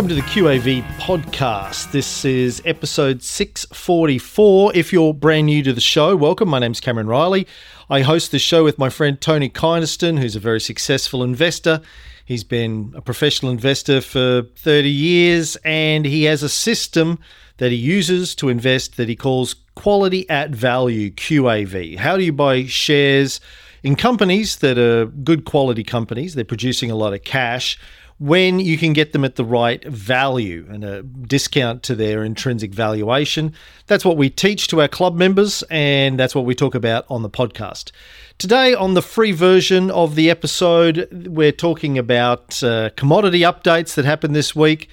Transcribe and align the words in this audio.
Welcome 0.00 0.08
to 0.08 0.14
the 0.14 0.20
QAV 0.22 0.82
podcast. 0.98 1.92
This 1.92 2.24
is 2.24 2.60
episode 2.64 3.22
644. 3.22 4.74
If 4.74 4.92
you're 4.92 5.14
brand 5.14 5.46
new 5.46 5.62
to 5.62 5.72
the 5.72 5.80
show, 5.80 6.14
welcome. 6.14 6.48
My 6.48 6.58
name's 6.58 6.80
Cameron 6.80 7.06
Reilly. 7.06 7.46
I 7.88 8.02
host 8.02 8.32
the 8.32 8.38
show 8.38 8.62
with 8.62 8.78
my 8.78 8.90
friend 8.90 9.20
Tony 9.20 9.48
Kynaston, 9.48 10.18
who's 10.18 10.36
a 10.36 10.40
very 10.40 10.60
successful 10.60 11.22
investor. 11.22 11.80
He's 12.24 12.44
been 12.44 12.92
a 12.94 13.00
professional 13.00 13.50
investor 13.50 14.00
for 14.00 14.42
30 14.56 14.88
years 14.88 15.56
and 15.64 16.04
he 16.04 16.24
has 16.24 16.42
a 16.42 16.48
system 16.48 17.18
that 17.56 17.70
he 17.70 17.76
uses 17.76 18.34
to 18.36 18.48
invest 18.48 18.96
that 18.96 19.08
he 19.08 19.16
calls 19.16 19.56
quality 19.80 20.28
at 20.28 20.50
value, 20.50 21.10
QAV. 21.10 21.96
How 21.96 22.18
do 22.18 22.22
you 22.22 22.34
buy 22.34 22.66
shares 22.66 23.40
in 23.82 23.96
companies 23.96 24.56
that 24.56 24.76
are 24.76 25.06
good 25.06 25.46
quality 25.46 25.82
companies? 25.82 26.34
They're 26.34 26.44
producing 26.44 26.90
a 26.90 26.94
lot 26.94 27.14
of 27.14 27.24
cash 27.24 27.78
when 28.18 28.60
you 28.60 28.76
can 28.76 28.92
get 28.92 29.14
them 29.14 29.24
at 29.24 29.36
the 29.36 29.44
right 29.44 29.82
value 29.84 30.66
and 30.68 30.84
a 30.84 31.02
discount 31.02 31.82
to 31.84 31.94
their 31.94 32.22
intrinsic 32.22 32.74
valuation. 32.74 33.54
That's 33.86 34.04
what 34.04 34.18
we 34.18 34.28
teach 34.28 34.68
to 34.68 34.82
our 34.82 34.88
club 34.88 35.14
members, 35.14 35.64
and 35.70 36.20
that's 36.20 36.34
what 36.34 36.44
we 36.44 36.54
talk 36.54 36.74
about 36.74 37.06
on 37.08 37.22
the 37.22 37.30
podcast. 37.30 37.90
Today, 38.36 38.74
on 38.74 38.92
the 38.92 39.00
free 39.00 39.32
version 39.32 39.90
of 39.90 40.14
the 40.14 40.28
episode, 40.28 41.08
we're 41.26 41.52
talking 41.52 41.96
about 41.96 42.62
uh, 42.62 42.90
commodity 42.96 43.40
updates 43.40 43.94
that 43.94 44.04
happened 44.04 44.36
this 44.36 44.54
week. 44.54 44.90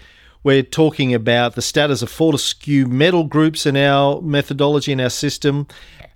We're 0.48 0.64
talking 0.64 1.14
about 1.14 1.56
the 1.56 1.62
status 1.62 2.02
of 2.02 2.10
Fortescue 2.10 2.86
metal 2.86 3.26
groups 3.26 3.66
in 3.66 3.76
our 3.76 4.22
methodology 4.22 4.94
in 4.94 5.02
our 5.02 5.10
system. 5.10 5.68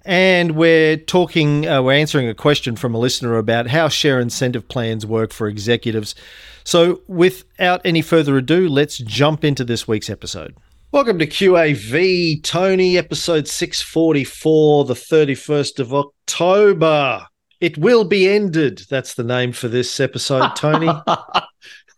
And 0.05 0.55
we're 0.55 0.95
talking, 0.95 1.67
uh, 1.67 1.81
we're 1.81 1.99
answering 1.99 2.29
a 2.29 2.33
question 2.33 2.77
from 2.77 2.95
a 2.95 2.97
listener 2.97 3.35
about 3.35 3.67
how 3.67 3.89
share 3.89 4.21
incentive 4.21 4.69
plans 4.69 5.05
work 5.05 5.33
for 5.33 5.49
executives. 5.49 6.15
So, 6.63 7.01
without 7.09 7.81
any 7.83 8.01
further 8.01 8.37
ado, 8.37 8.69
let's 8.69 8.99
jump 8.99 9.43
into 9.43 9.65
this 9.65 9.85
week's 9.85 10.09
episode. 10.09 10.55
Welcome 10.93 11.19
to 11.19 11.27
QAV, 11.27 12.41
Tony, 12.41 12.97
episode 12.97 13.49
644, 13.49 14.85
the 14.85 14.93
31st 14.93 15.79
of 15.79 15.93
October. 15.93 17.27
It 17.59 17.77
will 17.77 18.05
be 18.05 18.29
ended. 18.29 18.83
That's 18.89 19.13
the 19.13 19.25
name 19.25 19.51
for 19.51 19.67
this 19.67 19.99
episode, 19.99 20.55
Tony. 20.55 20.89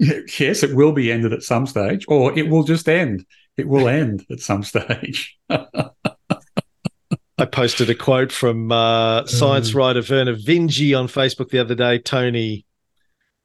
yes, 0.38 0.62
it 0.62 0.74
will 0.74 0.92
be 0.92 1.12
ended 1.12 1.32
at 1.32 1.42
some 1.42 1.66
stage, 1.66 2.06
or 2.08 2.36
it 2.36 2.48
will 2.48 2.62
just 2.62 2.88
end. 2.88 3.26
It 3.56 3.68
will 3.68 3.86
end 3.86 4.24
at 4.30 4.40
some 4.40 4.62
stage. 4.62 5.38
I 5.50 7.46
posted 7.46 7.90
a 7.90 7.94
quote 7.94 8.32
from 8.32 8.72
uh, 8.72 9.26
science 9.26 9.72
mm. 9.72 9.74
writer 9.74 10.00
Vernor 10.00 10.42
Vinge 10.42 10.98
on 10.98 11.06
Facebook 11.06 11.50
the 11.50 11.58
other 11.58 11.74
day. 11.74 11.98
Tony 11.98 12.64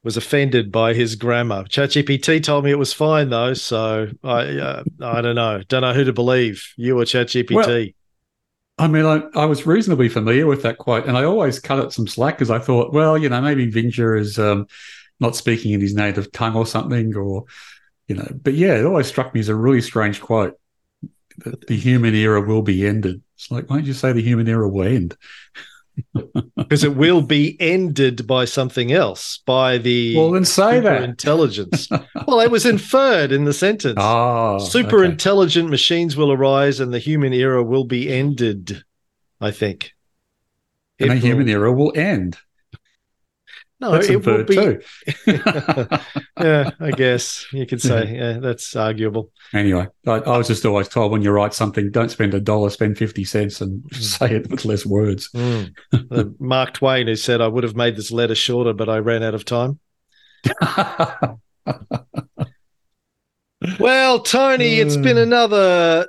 was 0.03 0.16
offended 0.16 0.72
by 0.72 0.94
his 0.94 1.16
grammar. 1.16 1.64
ChatGPT 1.66 2.42
told 2.42 2.64
me 2.64 2.72
it 2.72 2.80
was 2.80 2.94
fine 2.94 3.30
though, 3.30 3.53
so 3.53 4.08
I 4.23 4.58
uh, 4.58 4.84
I 5.02 5.22
don't 5.22 5.36
know, 5.36 5.62
don't 5.67 5.81
know 5.81 5.94
who 5.94 6.06
to 6.06 6.14
believe, 6.14 6.73
you 6.78 7.00
or 7.00 7.03
ChatGPT. 7.03 7.56
Well, 7.56 7.88
I 8.78 8.88
mean, 8.88 9.06
I, 9.06 9.23
I, 9.40 9.45
was 9.45 9.66
reasonably 9.66 10.09
familiar 10.09 10.47
with 10.47 10.62
that 10.64 10.78
quote, 10.78 11.06
and 11.06 11.17
I 11.17 11.23
always 11.23 11.59
cut 11.59 11.80
it 11.80 11.94
some 11.94 12.08
slack 12.08 12.38
because 12.38 12.52
I 12.52 12.59
thought, 12.59 12.92
well, 12.92 13.17
you 13.17 13.30
know, 13.30 13.42
maybe 13.42 13.72
Vinge 13.72 14.19
is 14.19 14.38
um, 14.38 14.67
not 15.20 15.36
speaking 15.36 15.74
in 15.74 15.82
his 15.82 15.96
native 15.96 16.32
tongue 16.32 16.56
or 16.56 16.66
something, 16.66 17.16
or 17.16 17.46
you 18.08 18.16
know. 18.16 18.28
But 18.42 18.54
yeah, 18.54 18.76
it 18.76 18.86
always 18.86 19.08
struck 19.08 19.34
me 19.34 19.40
as 19.40 19.50
a 19.50 19.56
really 19.56 19.82
strange 19.82 20.22
quote. 20.22 20.60
That 21.40 21.68
the 21.68 21.76
human 21.76 22.16
era 22.16 22.42
will 22.42 22.62
be 22.62 22.86
ended. 22.86 23.22
It's 23.36 23.52
like, 23.52 23.70
why 23.70 23.78
don't 23.78 23.86
you 23.86 23.94
say 23.94 24.14
the 24.14 24.22
human 24.22 24.48
era 24.48 24.70
will 24.70 24.88
end? 24.88 25.18
because 26.58 26.84
it 26.84 26.96
will 26.96 27.22
be 27.22 27.56
ended 27.60 28.28
by 28.28 28.46
something 28.46 28.92
else, 28.92 29.40
by 29.46 29.78
the 29.78 30.16
well, 30.16 30.31
then 30.31 30.46
say 30.46 30.80
that 30.80 31.04
intelligence. 31.04 31.90
well, 32.28 32.40
it 32.40 32.52
was 32.52 32.66
inferred 32.66 33.31
in 33.31 33.46
the 33.46 33.54
sentence. 33.54 33.98
Oh, 34.00 34.59
super 34.59 35.04
okay. 35.04 35.12
intelligent 35.12 35.70
machines 35.70 36.16
will 36.18 36.31
arise, 36.31 36.80
and 36.80 36.94
the 36.94 37.00
human 37.00 37.34
era 37.34 37.64
will 37.64 37.86
be 37.86 38.12
ended. 38.12 38.84
I 39.40 39.52
think, 39.52 39.94
and 41.00 41.12
the 41.12 41.16
human 41.16 41.48
era 41.48 41.72
will 41.72 41.94
end. 41.96 42.38
No, 43.85 43.91
that's 43.91 44.09
it 44.09 44.47
be. 44.47 44.56
Too. 44.56 44.81
yeah, 46.40 46.72
I 46.79 46.91
guess 46.91 47.46
you 47.53 47.68
could 47.68 47.81
say 47.81 48.16
yeah, 48.16 48.40
that's 48.40 48.75
arguable. 48.75 49.31
Anyway, 49.53 49.88
I, 50.07 50.12
I, 50.12 50.38
was 50.38 50.47
just 50.47 50.66
always 50.66 50.88
told 50.88 51.12
when 51.12 51.22
you 51.22 51.31
write 51.31 51.53
something, 51.53 51.91
don't 51.91 52.09
spend 52.09 52.34
a 52.34 52.40
dollar, 52.40 52.72
spend 52.72 52.97
fifty 52.97 53.24
cents, 53.24 53.62
and 53.62 53.84
mm. 53.84 53.95
say 54.01 54.38
it 54.38 54.50
with 54.50 54.66
less 54.66 54.88
words. 54.88 55.29
Mm. 55.34 55.75
Mark 56.40 56.74
Twain, 56.74 57.06
who 57.06 57.16
said, 57.16 57.41
"I 57.41 57.47
would 57.47 57.63
have 57.63 57.75
made 57.75 57.95
this 57.95 58.12
letter 58.12 58.34
shorter, 58.34 58.74
but 58.74 58.90
I 58.90 58.97
ran 58.97 59.22
out 59.22 59.35
of 59.35 59.45
time." 59.45 59.79
well, 63.79 64.19
Tony, 64.22 64.79
it's 64.79 64.97
been 64.97 65.18
mm. 65.18 65.24
another 65.24 66.07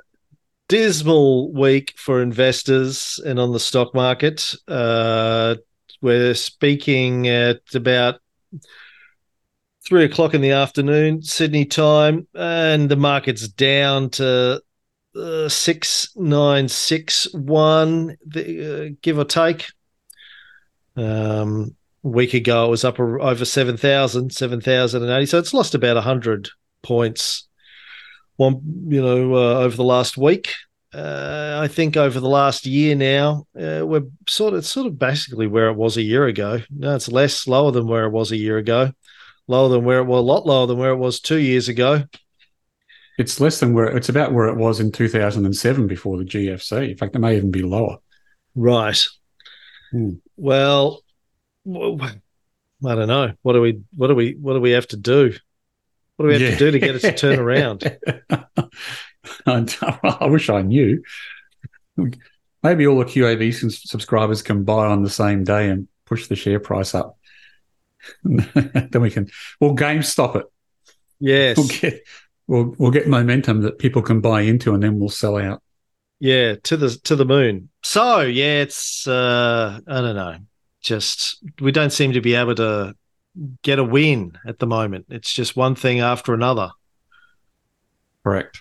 dismal 0.67 1.53
week 1.53 1.93
for 1.95 2.21
investors 2.23 3.19
and 3.23 3.39
on 3.39 3.51
the 3.51 3.59
stock 3.59 3.93
market. 3.93 4.55
Uh, 4.67 5.55
we're 6.01 6.33
speaking 6.33 7.27
at 7.27 7.61
about 7.73 8.19
three 9.85 10.03
o'clock 10.03 10.33
in 10.33 10.41
the 10.41 10.51
afternoon, 10.51 11.21
Sydney 11.21 11.65
time, 11.65 12.27
and 12.33 12.89
the 12.89 12.95
market's 12.95 13.47
down 13.47 14.09
to 14.11 14.61
uh, 15.15 15.49
six 15.49 16.09
nine 16.15 16.67
six 16.67 17.27
one, 17.33 18.17
uh, 18.35 18.93
give 19.01 19.17
or 19.17 19.25
take. 19.25 19.67
Um, 20.95 21.75
a 22.03 22.07
week 22.07 22.33
ago, 22.33 22.65
it 22.65 22.69
was 22.69 22.83
up 22.85 22.99
over 22.99 23.45
7,000, 23.45 24.33
7,080. 24.33 25.25
So 25.25 25.37
it's 25.37 25.53
lost 25.53 25.75
about 25.75 25.95
100 25.95 26.49
points 26.81 27.47
one, 28.37 28.61
you 28.87 29.01
know, 29.01 29.33
uh, 29.33 29.59
over 29.59 29.75
the 29.75 29.83
last 29.83 30.17
week 30.17 30.53
uh, 30.93 31.59
I 31.61 31.67
think 31.67 31.97
over 31.97 32.19
the 32.19 32.29
last 32.29 32.65
year 32.65 32.95
now, 32.95 33.45
uh, 33.59 33.85
we're 33.85 34.05
sort 34.27 34.53
of 34.53 34.65
sort 34.65 34.87
of 34.87 34.97
basically 34.97 35.47
where 35.47 35.67
it 35.67 35.75
was 35.75 35.97
a 35.97 36.01
year 36.01 36.25
ago. 36.25 36.61
No, 36.69 36.95
it's 36.95 37.09
less 37.09 37.47
lower 37.47 37.71
than 37.71 37.87
where 37.87 38.05
it 38.05 38.11
was 38.11 38.31
a 38.31 38.37
year 38.37 38.57
ago, 38.57 38.91
lower 39.47 39.69
than 39.69 39.83
where 39.83 39.99
it 39.99 40.05
was 40.05 40.19
a 40.19 40.21
lot 40.21 40.45
lower 40.45 40.65
than 40.65 40.77
where 40.77 40.91
it 40.91 40.97
was 40.97 41.19
two 41.19 41.39
years 41.39 41.67
ago. 41.67 42.03
It's 43.17 43.41
less 43.41 43.59
than 43.59 43.73
where 43.73 43.87
it's 43.87 44.09
about 44.09 44.31
where 44.31 44.47
it 44.47 44.55
was 44.55 44.79
in 44.79 44.91
2007 44.91 45.87
before 45.87 46.17
the 46.17 46.23
GFC. 46.23 46.91
In 46.91 46.97
fact, 46.97 47.15
it 47.15 47.19
may 47.19 47.35
even 47.35 47.51
be 47.51 47.63
lower. 47.63 47.97
Right. 48.55 49.05
Hmm. 49.91 50.11
Well, 50.37 51.01
I 51.65 52.95
don't 52.95 53.07
know. 53.07 53.33
What 53.41 53.53
do 53.53 53.61
we? 53.61 53.81
What 53.95 54.07
do 54.07 54.15
we? 54.15 54.33
What 54.33 54.53
do 54.53 54.61
we 54.61 54.71
have 54.71 54.87
to 54.89 54.97
do? 54.97 55.33
What 56.15 56.25
do 56.25 56.27
we 56.27 56.33
have 56.33 56.41
yeah. 56.41 56.51
to 56.51 56.57
do 56.57 56.71
to 56.71 56.79
get 56.79 56.95
it 56.95 56.99
to 57.01 57.13
turn 57.13 57.39
around? 57.39 57.97
I 59.45 60.25
wish 60.27 60.49
I 60.49 60.61
knew. 60.61 61.03
Maybe 62.63 62.87
all 62.87 62.99
the 62.99 63.05
QAV 63.05 63.53
subscribers 63.87 64.41
can 64.41 64.63
buy 64.63 64.87
on 64.87 65.03
the 65.03 65.09
same 65.09 65.43
day 65.43 65.69
and 65.69 65.87
push 66.05 66.27
the 66.27 66.35
share 66.35 66.59
price 66.59 66.95
up. 66.95 67.17
then 68.23 69.01
we 69.01 69.11
can. 69.11 69.29
We'll 69.59 69.75
GameStop 69.75 70.35
it. 70.37 70.45
Yes. 71.19 71.57
We'll 71.57 71.67
get 71.67 72.03
we'll 72.47 72.75
we'll 72.77 72.91
get 72.91 73.07
momentum 73.07 73.61
that 73.61 73.79
people 73.79 74.01
can 74.01 74.21
buy 74.21 74.41
into, 74.41 74.73
and 74.73 74.81
then 74.81 74.99
we'll 74.99 75.09
sell 75.09 75.37
out. 75.37 75.61
Yeah, 76.19 76.55
to 76.63 76.77
the 76.77 76.89
to 77.03 77.15
the 77.15 77.25
moon. 77.25 77.69
So 77.83 78.21
yeah, 78.21 78.61
it's 78.61 79.07
uh 79.07 79.79
I 79.87 80.01
don't 80.01 80.15
know. 80.15 80.37
Just 80.81 81.43
we 81.59 81.71
don't 81.71 81.91
seem 81.91 82.13
to 82.13 82.21
be 82.21 82.35
able 82.35 82.55
to 82.55 82.95
get 83.61 83.79
a 83.79 83.83
win 83.83 84.37
at 84.45 84.59
the 84.59 84.67
moment. 84.67 85.07
It's 85.09 85.31
just 85.31 85.55
one 85.55 85.75
thing 85.75 85.99
after 85.99 86.33
another. 86.33 86.71
Correct. 88.23 88.59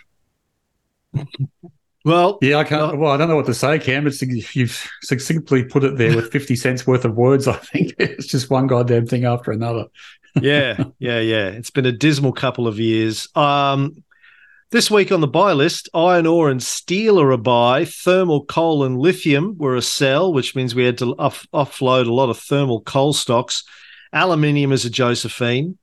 Well, 2.05 2.39
yeah, 2.41 2.59
I 2.59 2.65
can't. 2.65 2.99
Well, 2.99 3.11
I 3.11 3.17
don't 3.17 3.29
know 3.29 3.35
what 3.35 3.47
to 3.47 3.55
say, 3.55 3.81
Cam. 3.81 4.07
It's 4.07 4.23
you've 4.23 4.89
succinctly 5.03 5.65
put 5.65 5.83
it 5.83 5.99
there 5.99 6.15
with 6.15 6.31
fifty 6.31 6.55
cents 6.55 6.87
worth 6.87 7.05
of 7.05 7.17
words. 7.17 7.49
I 7.49 7.55
think 7.57 7.95
it's 7.99 8.29
just 8.29 8.49
one 8.49 8.69
goddamn 8.69 9.07
thing 9.07 9.25
after 9.25 9.51
another. 9.51 9.87
yeah, 10.41 10.85
yeah, 11.01 11.19
yeah. 11.19 11.49
It's 11.49 11.71
been 11.71 11.85
a 11.85 11.91
dismal 11.91 12.33
couple 12.33 12.69
of 12.69 12.79
years. 12.79 13.29
Um, 13.35 14.05
this 14.71 14.89
week 14.91 15.11
on 15.11 15.21
the 15.21 15.27
buy 15.27 15.53
list, 15.53 15.89
iron 15.95 16.27
ore 16.27 16.49
and 16.49 16.63
steel 16.63 17.21
are 17.21 17.33
a 17.33 17.39
buy. 17.39 17.85
Thermal 17.85 18.45
coal 18.45 18.85
and 18.85 18.99
lithium 18.99 19.57
were 19.59 19.75
a 19.75 19.83
sell, 19.83 20.33
which 20.33 20.55
means 20.55 20.75
we 20.75 20.85
had 20.85 20.99
to 20.99 21.15
off- 21.19 21.47
offload 21.53 22.07
a 22.07 22.13
lot 22.13 22.31
of 22.31 22.39
thermal 22.39 22.83
coal 22.83 23.13
stocks. 23.15 23.65
Aluminium 24.13 24.73
is 24.73 24.85
a 24.85 24.91
Josephine. 24.91 25.79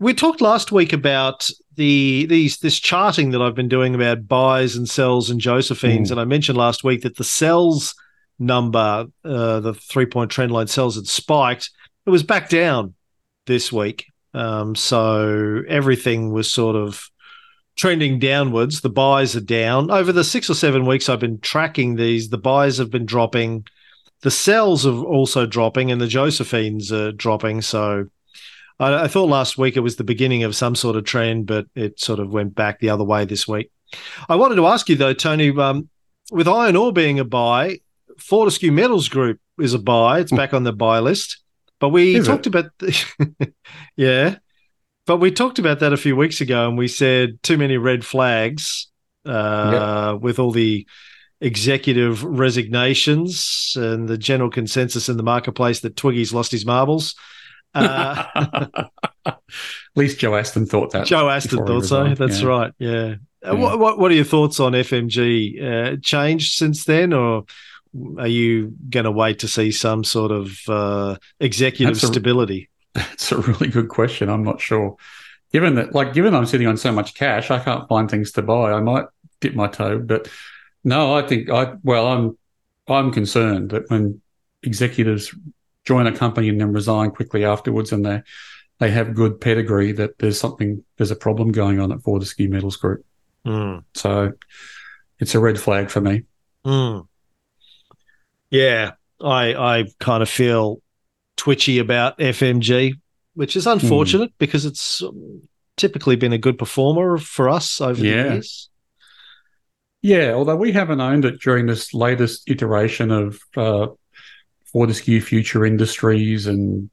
We 0.00 0.14
talked 0.14 0.40
last 0.40 0.72
week 0.72 0.92
about 0.92 1.48
the 1.78 2.26
these 2.26 2.58
this 2.58 2.78
charting 2.78 3.30
that 3.30 3.40
I've 3.40 3.54
been 3.54 3.68
doing 3.68 3.94
about 3.94 4.26
buys 4.26 4.74
and 4.74 4.88
sells 4.88 5.30
and 5.30 5.40
Josephines, 5.40 6.08
mm. 6.08 6.10
and 6.10 6.20
I 6.20 6.24
mentioned 6.24 6.58
last 6.58 6.82
week 6.82 7.02
that 7.02 7.16
the 7.16 7.24
sells 7.24 7.94
number, 8.38 9.06
uh, 9.24 9.60
the 9.60 9.74
three 9.74 10.04
point 10.04 10.30
trend 10.32 10.50
line 10.50 10.66
sells 10.66 10.96
had 10.96 11.06
spiked. 11.06 11.70
It 12.04 12.10
was 12.10 12.24
back 12.24 12.48
down 12.48 12.94
this 13.46 13.72
week, 13.72 14.06
um, 14.34 14.74
so 14.74 15.62
everything 15.68 16.32
was 16.32 16.52
sort 16.52 16.74
of 16.74 17.08
trending 17.76 18.18
downwards. 18.18 18.80
The 18.80 18.90
buys 18.90 19.36
are 19.36 19.40
down. 19.40 19.88
Over 19.88 20.10
the 20.10 20.24
six 20.24 20.50
or 20.50 20.54
seven 20.54 20.84
weeks 20.84 21.08
I've 21.08 21.20
been 21.20 21.38
tracking 21.38 21.94
these, 21.94 22.28
the 22.28 22.38
buys 22.38 22.78
have 22.78 22.90
been 22.90 23.06
dropping. 23.06 23.66
The 24.22 24.32
sells 24.32 24.84
are 24.84 25.04
also 25.04 25.46
dropping, 25.46 25.92
and 25.92 26.00
the 26.00 26.08
Josephines 26.08 26.90
are 26.90 27.12
dropping. 27.12 27.62
So 27.62 28.08
I, 28.78 29.04
I 29.04 29.08
thought 29.08 29.28
last 29.28 29.58
week 29.58 29.76
it 29.76 29.80
was 29.80 29.96
the 29.96 30.04
beginning 30.04 30.42
of 30.44 30.56
some 30.56 30.74
sort 30.74 30.96
of 30.96 31.04
trend, 31.04 31.46
but 31.46 31.66
it 31.74 32.00
sort 32.00 32.20
of 32.20 32.32
went 32.32 32.54
back 32.54 32.80
the 32.80 32.90
other 32.90 33.04
way 33.04 33.24
this 33.24 33.46
week. 33.46 33.70
I 34.28 34.36
wanted 34.36 34.56
to 34.56 34.66
ask 34.66 34.88
you 34.88 34.96
though, 34.96 35.14
Tony, 35.14 35.50
um, 35.58 35.88
with 36.30 36.48
iron 36.48 36.76
ore 36.76 36.92
being 36.92 37.18
a 37.18 37.24
buy, 37.24 37.80
Fortescue 38.18 38.72
Metals 38.72 39.08
Group 39.08 39.40
is 39.58 39.74
a 39.74 39.78
buy. 39.78 40.20
It's 40.20 40.32
back 40.32 40.52
on 40.52 40.64
the 40.64 40.72
buy 40.72 40.98
list. 40.98 41.42
But 41.80 41.90
we 41.90 42.16
is 42.16 42.26
talked 42.26 42.46
it? 42.46 42.54
about, 42.54 42.70
the, 42.78 43.52
yeah, 43.96 44.36
but 45.06 45.18
we 45.18 45.30
talked 45.30 45.58
about 45.58 45.80
that 45.80 45.92
a 45.92 45.96
few 45.96 46.16
weeks 46.16 46.40
ago, 46.40 46.68
and 46.68 46.76
we 46.76 46.88
said 46.88 47.42
too 47.42 47.56
many 47.56 47.76
red 47.76 48.04
flags 48.04 48.88
uh, 49.24 50.10
yep. 50.12 50.20
with 50.20 50.38
all 50.38 50.50
the 50.50 50.86
executive 51.40 52.24
resignations 52.24 53.74
and 53.76 54.08
the 54.08 54.18
general 54.18 54.50
consensus 54.50 55.08
in 55.08 55.16
the 55.16 55.22
marketplace 55.22 55.80
that 55.80 55.96
Twiggy's 55.96 56.34
lost 56.34 56.50
his 56.50 56.66
marbles. 56.66 57.14
Uh, 57.74 58.24
At 59.26 59.36
least 59.96 60.18
Joe 60.18 60.36
Aston 60.36 60.66
thought 60.66 60.92
that. 60.92 61.06
Joe 61.06 61.28
Aston 61.28 61.66
thought 61.66 61.84
so. 61.84 62.14
That's 62.14 62.40
yeah. 62.40 62.46
right. 62.46 62.72
Yeah. 62.78 63.14
yeah. 63.42 63.52
What, 63.52 63.78
what, 63.78 63.98
what 63.98 64.10
are 64.10 64.14
your 64.14 64.24
thoughts 64.24 64.60
on 64.60 64.72
FMG? 64.72 65.62
Uh, 65.62 65.96
changed 66.02 66.54
since 66.54 66.84
then, 66.84 67.12
or 67.12 67.44
are 68.18 68.28
you 68.28 68.74
going 68.90 69.04
to 69.04 69.10
wait 69.10 69.40
to 69.40 69.48
see 69.48 69.70
some 69.70 70.04
sort 70.04 70.30
of 70.30 70.58
uh, 70.68 71.16
executive 71.40 71.96
that's 71.96 72.06
stability? 72.06 72.68
A, 72.94 72.98
that's 72.98 73.32
a 73.32 73.38
really 73.38 73.68
good 73.68 73.88
question. 73.88 74.28
I'm 74.28 74.44
not 74.44 74.60
sure. 74.60 74.96
Given 75.52 75.76
that, 75.76 75.94
like, 75.94 76.12
given 76.12 76.34
I'm 76.34 76.46
sitting 76.46 76.66
on 76.66 76.76
so 76.76 76.92
much 76.92 77.14
cash, 77.14 77.50
I 77.50 77.58
can't 77.58 77.88
find 77.88 78.10
things 78.10 78.32
to 78.32 78.42
buy. 78.42 78.72
I 78.72 78.80
might 78.80 79.06
dip 79.40 79.54
my 79.54 79.66
toe, 79.66 79.98
but 79.98 80.28
no, 80.84 81.14
I 81.14 81.26
think 81.26 81.48
I. 81.50 81.74
Well, 81.82 82.06
I'm 82.06 82.38
I'm 82.86 83.12
concerned 83.12 83.70
that 83.70 83.90
when 83.90 84.20
executives 84.62 85.34
join 85.88 86.06
a 86.06 86.12
company 86.12 86.50
and 86.50 86.60
then 86.60 86.72
resign 86.74 87.10
quickly 87.10 87.46
afterwards, 87.46 87.92
and 87.92 88.04
they 88.04 88.22
they 88.78 88.90
have 88.90 89.14
good 89.14 89.40
pedigree, 89.40 89.92
that 89.92 90.18
there's 90.18 90.38
something 90.38 90.84
there's 90.98 91.10
a 91.10 91.16
problem 91.16 91.50
going 91.50 91.80
on 91.80 91.90
at 91.90 92.02
Fortescue 92.02 92.50
Metals 92.50 92.76
Group. 92.76 93.04
Mm. 93.46 93.84
So 93.94 94.32
it's 95.18 95.34
a 95.34 95.40
red 95.40 95.58
flag 95.58 95.90
for 95.90 96.02
me. 96.02 96.24
Mm. 96.64 97.08
Yeah, 98.50 98.92
I 99.20 99.54
I 99.54 99.84
kind 99.98 100.22
of 100.22 100.28
feel 100.28 100.82
twitchy 101.36 101.78
about 101.78 102.18
FMG, 102.18 102.92
which 103.34 103.56
is 103.56 103.66
unfortunate 103.66 104.30
mm. 104.30 104.38
because 104.38 104.66
it's 104.66 105.02
typically 105.76 106.16
been 106.16 106.34
a 106.34 106.38
good 106.38 106.58
performer 106.58 107.16
for 107.16 107.48
us 107.48 107.80
over 107.80 108.04
yeah. 108.04 108.22
the 108.22 108.34
years. 108.34 108.68
Yeah, 110.02 110.32
although 110.34 110.56
we 110.56 110.70
haven't 110.72 111.00
owned 111.00 111.24
it 111.24 111.40
during 111.40 111.66
this 111.66 111.92
latest 111.92 112.48
iteration 112.48 113.10
of 113.10 113.40
uh, 113.56 113.88
Fortescue 114.72 115.20
Future 115.20 115.64
Industries 115.64 116.46
and 116.46 116.90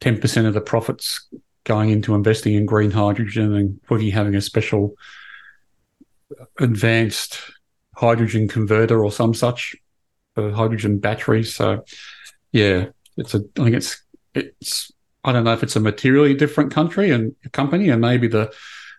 10% 0.00 0.46
of 0.46 0.54
the 0.54 0.60
profits 0.60 1.26
going 1.64 1.90
into 1.90 2.14
investing 2.14 2.54
in 2.54 2.64
green 2.64 2.90
hydrogen 2.90 3.54
and 3.54 3.80
Twiggy 3.84 4.10
having 4.10 4.34
a 4.34 4.40
special 4.40 4.94
advanced 6.58 7.40
hydrogen 7.96 8.46
converter 8.46 9.02
or 9.02 9.10
some 9.10 9.34
such 9.34 9.74
for 10.34 10.52
hydrogen 10.52 10.98
batteries. 10.98 11.54
So, 11.54 11.84
yeah, 12.52 12.86
it's 13.16 13.34
a. 13.34 13.38
I 13.58 13.64
think 13.64 13.76
it's 13.76 14.02
it's. 14.34 14.92
I 15.24 15.32
don't 15.32 15.44
know 15.44 15.54
if 15.54 15.64
it's 15.64 15.76
a 15.76 15.80
materially 15.80 16.34
different 16.34 16.72
country 16.72 17.10
and 17.10 17.34
company, 17.52 17.88
and 17.88 18.00
maybe 18.00 18.28
the 18.28 18.52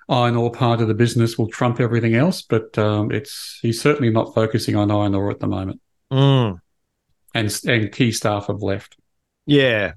iron 0.10 0.36
ore 0.36 0.51
part 0.51 0.81
of 0.81 0.90
the 0.90 0.94
business 0.94 1.38
will 1.38 1.48
trump 1.48 1.80
everything 1.80 2.16
else. 2.16 2.42
But 2.42 2.78
um, 2.78 3.12
it's 3.12 3.60
he's 3.62 3.81
certainly 3.81 4.12
not 4.12 4.36
focusing 4.36 4.75
on 4.75 4.92
iron 4.92 5.16
ore 5.16 5.31
at 5.31 5.40
the 5.40 5.48
moment. 5.48 5.80
Mm. 6.12 6.60
And 7.33 7.56
and 7.68 7.91
key 7.91 8.12
staff 8.12 8.47
have 8.47 8.62
left. 8.62 8.97
Yeah. 9.45 9.94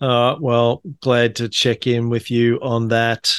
Uh, 0.00 0.36
well, 0.40 0.82
glad 1.00 1.36
to 1.36 1.48
check 1.48 1.86
in 1.86 2.08
with 2.08 2.30
you 2.30 2.58
on 2.62 2.88
that. 2.88 3.36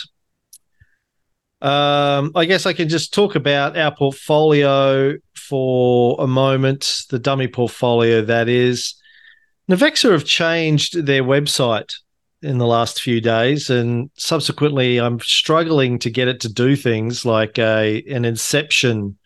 Um, 1.62 2.32
I 2.36 2.46
guess 2.46 2.66
I 2.66 2.74
can 2.74 2.90
just 2.90 3.14
talk 3.14 3.36
about 3.36 3.78
our 3.78 3.96
portfolio 3.96 5.16
for 5.36 6.16
a 6.20 6.28
moment, 6.28 7.04
the 7.10 7.20
dummy 7.20 7.48
portfolio 7.48 8.22
that 8.24 8.48
is. 8.48 8.96
Navexa 9.70 10.12
have 10.12 10.26
changed 10.26 11.06
their 11.06 11.24
website 11.24 11.94
in 12.42 12.58
the 12.58 12.66
last 12.66 13.02
few 13.02 13.22
days, 13.22 13.70
and 13.70 14.10
subsequently, 14.18 15.00
I'm 15.00 15.20
struggling 15.20 16.00
to 16.00 16.10
get 16.10 16.28
it 16.28 16.40
to 16.42 16.52
do 16.52 16.76
things 16.76 17.26
like 17.26 17.60
a 17.60 18.04
an 18.10 18.26
Inception 18.26 19.18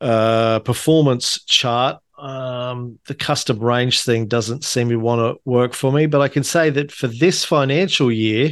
uh, 0.00 0.60
performance 0.60 1.42
chart. 1.44 2.00
Um, 2.18 2.98
the 3.06 3.14
custom 3.14 3.60
range 3.60 4.02
thing 4.02 4.26
doesn't 4.26 4.64
seem 4.64 4.88
to 4.88 4.96
want 4.96 5.20
to 5.20 5.40
work 5.44 5.72
for 5.72 5.92
me, 5.92 6.06
but 6.06 6.20
I 6.20 6.26
can 6.28 6.42
say 6.42 6.68
that 6.70 6.90
for 6.90 7.06
this 7.06 7.44
financial 7.44 8.10
year, 8.10 8.50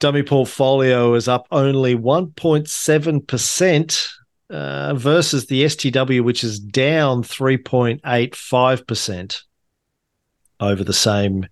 dummy 0.00 0.24
portfolio 0.24 1.14
is 1.14 1.28
up 1.28 1.46
only 1.52 1.94
1.7% 1.94 4.08
uh, 4.50 4.94
versus 4.94 5.46
the 5.46 5.62
STW, 5.64 6.24
which 6.24 6.42
is 6.42 6.58
down 6.58 7.22
3.85% 7.22 9.42
over 10.58 10.82
the 10.82 10.92
same 10.92 11.46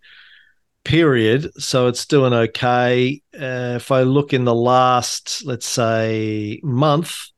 period. 0.82 1.52
So 1.62 1.86
it's 1.86 2.06
doing 2.06 2.32
okay. 2.32 3.22
Uh, 3.34 3.74
if 3.76 3.92
I 3.92 4.02
look 4.02 4.32
in 4.32 4.44
the 4.44 4.54
last, 4.54 5.44
let's 5.44 5.66
say, 5.66 6.58
month, 6.64 7.28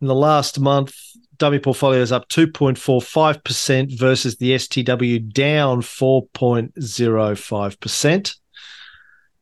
in 0.00 0.08
the 0.08 0.14
last 0.14 0.60
month, 0.60 0.94
dummy 1.38 1.58
portfolio 1.58 2.00
is 2.00 2.12
up 2.12 2.28
2.45% 2.28 3.98
versus 3.98 4.36
the 4.36 4.52
STW 4.52 5.32
down 5.32 5.80
4.05%. 5.80 8.36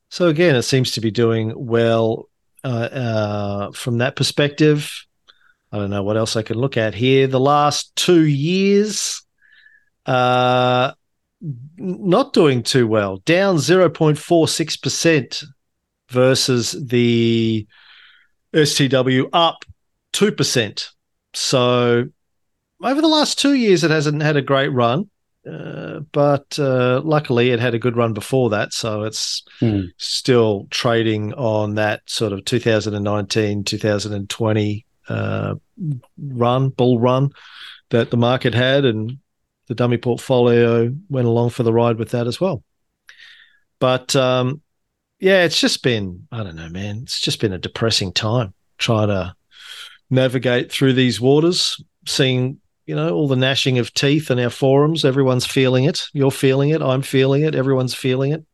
So 0.08 0.28
again, 0.28 0.56
it 0.56 0.62
seems 0.62 0.92
to 0.92 1.00
be 1.00 1.10
doing 1.10 1.52
well 1.56 2.28
uh, 2.64 2.68
uh, 2.68 3.72
from 3.72 3.98
that 3.98 4.16
perspective. 4.16 5.04
I 5.72 5.78
don't 5.78 5.90
know 5.90 6.02
what 6.02 6.16
else 6.16 6.36
I 6.36 6.42
can 6.42 6.58
look 6.58 6.76
at 6.76 6.94
here. 6.94 7.26
The 7.26 7.40
last 7.40 7.96
two 7.96 8.26
years, 8.26 9.22
uh, 10.04 10.92
not 11.40 12.34
doing 12.34 12.62
too 12.62 12.86
well, 12.86 13.16
down 13.18 13.56
0.46% 13.56 15.44
versus 16.08 16.72
the 16.72 17.66
STW 18.52 19.28
up 19.32 19.64
2%. 20.12 20.88
So 21.34 22.04
over 22.82 23.00
the 23.00 23.08
last 23.08 23.38
two 23.38 23.54
years, 23.54 23.84
it 23.84 23.90
hasn't 23.90 24.22
had 24.22 24.36
a 24.36 24.42
great 24.42 24.68
run. 24.68 25.08
Uh, 25.50 26.00
but 26.12 26.56
uh, 26.58 27.00
luckily, 27.04 27.50
it 27.50 27.58
had 27.58 27.74
a 27.74 27.78
good 27.78 27.96
run 27.96 28.12
before 28.12 28.50
that, 28.50 28.72
so 28.72 29.02
it's 29.02 29.42
mm. 29.60 29.88
still 29.96 30.68
trading 30.70 31.34
on 31.34 31.74
that 31.74 32.00
sort 32.06 32.32
of 32.32 32.44
2019, 32.44 33.64
2020 33.64 34.86
uh, 35.08 35.54
run, 36.16 36.68
bull 36.68 37.00
run 37.00 37.30
that 37.90 38.12
the 38.12 38.16
market 38.16 38.54
had, 38.54 38.84
and 38.84 39.18
the 39.66 39.74
dummy 39.74 39.98
portfolio 39.98 40.94
went 41.08 41.26
along 41.26 41.50
for 41.50 41.64
the 41.64 41.72
ride 41.72 41.98
with 41.98 42.10
that 42.10 42.28
as 42.28 42.40
well. 42.40 42.62
But 43.80 44.14
um, 44.14 44.62
yeah, 45.18 45.42
it's 45.42 45.60
just 45.60 45.82
been 45.82 46.28
I 46.30 46.44
don't 46.44 46.56
know, 46.56 46.68
man. 46.68 47.00
It's 47.02 47.18
just 47.18 47.40
been 47.40 47.52
a 47.52 47.58
depressing 47.58 48.12
time 48.12 48.54
trying 48.78 49.08
to 49.08 49.34
navigate 50.12 50.70
through 50.70 50.92
these 50.92 51.20
waters, 51.20 51.82
seeing 52.06 52.60
you 52.86 52.96
know, 52.96 53.14
all 53.14 53.28
the 53.28 53.36
gnashing 53.36 53.78
of 53.78 53.94
teeth 53.94 54.30
in 54.30 54.38
our 54.38 54.50
forums. 54.50 55.04
Everyone's 55.04 55.46
feeling 55.46 55.84
it. 55.84 56.08
You're 56.12 56.30
feeling 56.30 56.70
it. 56.70 56.82
I'm 56.82 57.02
feeling 57.02 57.42
it. 57.42 57.54
Everyone's 57.54 57.94
feeling 57.94 58.32
it. 58.32 58.44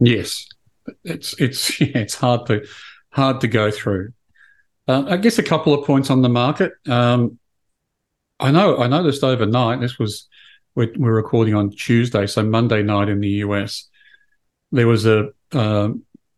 Yes, 0.00 0.46
it's 1.04 1.34
it's 1.40 1.80
yeah, 1.80 1.98
it's 1.98 2.14
hard 2.14 2.46
to 2.46 2.66
hard 3.10 3.40
to 3.40 3.48
go 3.48 3.70
through. 3.70 4.12
Uh, 4.86 5.04
I 5.08 5.16
guess 5.16 5.38
a 5.38 5.42
couple 5.42 5.74
of 5.74 5.86
points 5.86 6.10
on 6.10 6.22
the 6.22 6.28
market. 6.28 6.72
Um, 6.86 7.38
I 8.40 8.50
know 8.50 8.78
I 8.78 8.86
noticed 8.86 9.24
overnight. 9.24 9.80
This 9.80 9.98
was 9.98 10.28
we're, 10.74 10.92
we're, 10.96 11.14
recording 11.14 11.54
on 11.54 11.70
Tuesday, 11.70 12.26
so 12.26 12.42
Monday 12.42 12.82
night 12.82 13.08
in 13.08 13.20
the 13.20 13.42
US, 13.44 13.88
there 14.70 14.86
was 14.86 15.06
a, 15.06 15.30
uh, 15.52 15.88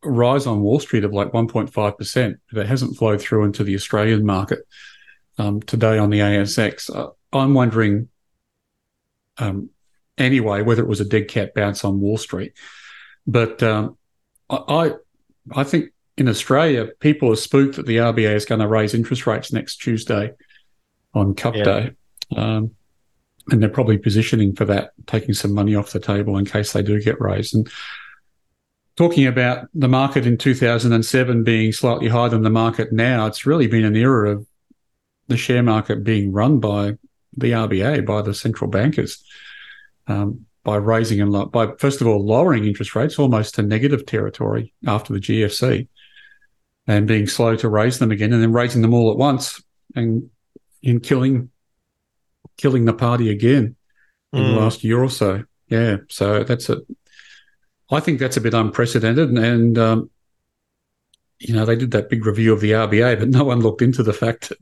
rise 0.03 0.47
on 0.47 0.61
Wall 0.61 0.81
Street 0.81 1.05
of 1.05 1.13
like 1.13 1.33
1.5 1.33 1.99
percent. 1.99 2.39
but 2.53 2.61
It 2.61 2.67
hasn't 2.67 2.97
flowed 2.97 3.21
through 3.21 3.45
into 3.45 3.65
the 3.65 3.75
Australian 3.75 4.25
market 4.25 4.61
um, 5.39 5.61
today 5.63 5.99
on 5.99 6.11
the 6.11 6.21
ASX. 6.21 6.95
Uh, 6.95 7.11
I'm 7.33 7.55
wondering, 7.55 8.09
um, 9.39 9.71
anyway, 10.19 10.63
whether 10.63 10.83
it 10.83 10.89
was 10.89 11.01
a 11.01 11.05
dead 11.05 11.29
cat 11.29 11.55
bounce 11.55 11.85
on 11.85 12.01
Wall 12.01 12.19
Street. 12.19 12.53
But 13.27 13.63
um, 13.63 13.97
I, 14.49 14.93
I 15.55 15.65
think 15.65 15.91
in 16.17 16.29
Australia, 16.29 16.87
people 17.01 17.33
are 17.33 17.37
spooked 17.37 17.77
that 17.77 17.87
the 17.87 17.99
RBA 17.99 18.35
is 18.35 18.45
going 18.45 18.61
to 18.61 18.69
raise 18.69 18.95
interest 18.95 19.27
rates 19.27 19.53
next 19.53 19.77
Tuesday 19.77 20.33
on 21.15 21.35
Cup 21.35 21.55
yeah. 21.55 21.65
Day. 21.65 21.91
Um, 22.37 22.73
and 23.51 23.63
they're 23.63 23.69
probably 23.69 23.99
positioning 23.99 24.55
for 24.55 24.65
that, 24.67 24.93
taking 25.07 25.35
some 25.35 25.53
money 25.53 25.75
off 25.75 25.93
the 25.93 26.01
table 26.01 26.37
in 26.37 26.45
case 26.45 26.73
they 26.73 26.83
do 26.83 27.01
get 27.01 27.21
raised. 27.21 27.55
And 27.55 27.69
talking 29.01 29.27
about 29.27 29.67
the 29.73 29.89
market 29.89 30.27
in 30.27 30.37
2007 30.37 31.43
being 31.43 31.73
slightly 31.73 32.07
higher 32.07 32.29
than 32.29 32.43
the 32.43 32.51
market 32.51 32.93
now, 32.93 33.25
it's 33.27 33.47
really 33.47 33.67
been 33.67 33.87
an 33.87 33.97
era 33.97 34.33
of 34.37 34.47
the 35.27 35.39
share 35.39 35.63
market 35.63 36.05
being 36.05 36.31
run 36.33 36.61
by 36.61 36.93
the 37.35 37.53
RBA, 37.53 38.05
by 38.05 38.21
the 38.21 38.35
central 38.35 38.69
bankers, 38.69 39.25
um, 40.07 40.45
by 40.65 40.77
raising 40.77 41.19
and 41.19 41.33
lo- 41.33 41.47
by 41.47 41.69
first 41.79 42.03
of 42.03 42.07
all 42.07 42.23
lowering 42.23 42.67
interest 42.67 42.95
rates 42.95 43.19
almost 43.19 43.55
to 43.55 43.63
negative 43.63 44.05
territory 44.05 44.75
after 44.87 45.15
the 45.15 45.19
GFC, 45.21 45.89
and 46.87 47.09
being 47.09 47.27
slow 47.27 47.57
to 47.57 47.71
raise 47.71 48.01
them 48.01 48.11
again, 48.11 48.35
and 48.35 48.43
then 48.43 48.53
raising 48.53 48.83
them 48.83 48.93
all 48.93 49.11
at 49.11 49.17
once, 49.17 49.63
and 49.97 50.29
in 50.83 51.01
killing 51.01 51.49
killing 52.59 52.85
the 52.85 52.93
party 52.93 53.31
again 53.31 53.77
in 54.35 54.43
Mm. 54.43 54.55
the 54.55 54.61
last 54.61 54.85
year 54.85 55.03
or 55.03 55.09
so. 55.09 55.45
Yeah, 55.71 55.97
so 56.11 56.45
that's 56.45 56.69
a. 56.69 56.83
I 57.91 58.01
think 58.01 58.19
that's 58.19 58.37
a 58.37 58.41
bit 58.41 58.55
unprecedented, 58.55 59.31
and, 59.31 59.79
um, 59.79 60.11
you 61.41 61.55
know 61.55 61.65
they 61.65 61.77
did 61.77 61.91
that 61.93 62.11
big 62.11 62.27
review 62.27 62.53
of 62.53 62.61
the 62.61 62.73
RBA, 62.73 63.19
but 63.19 63.29
no 63.29 63.45
one 63.45 63.61
looked 63.61 63.83
into 63.83 64.03
the 64.03 64.13
fact 64.13 64.51
that 64.51 64.59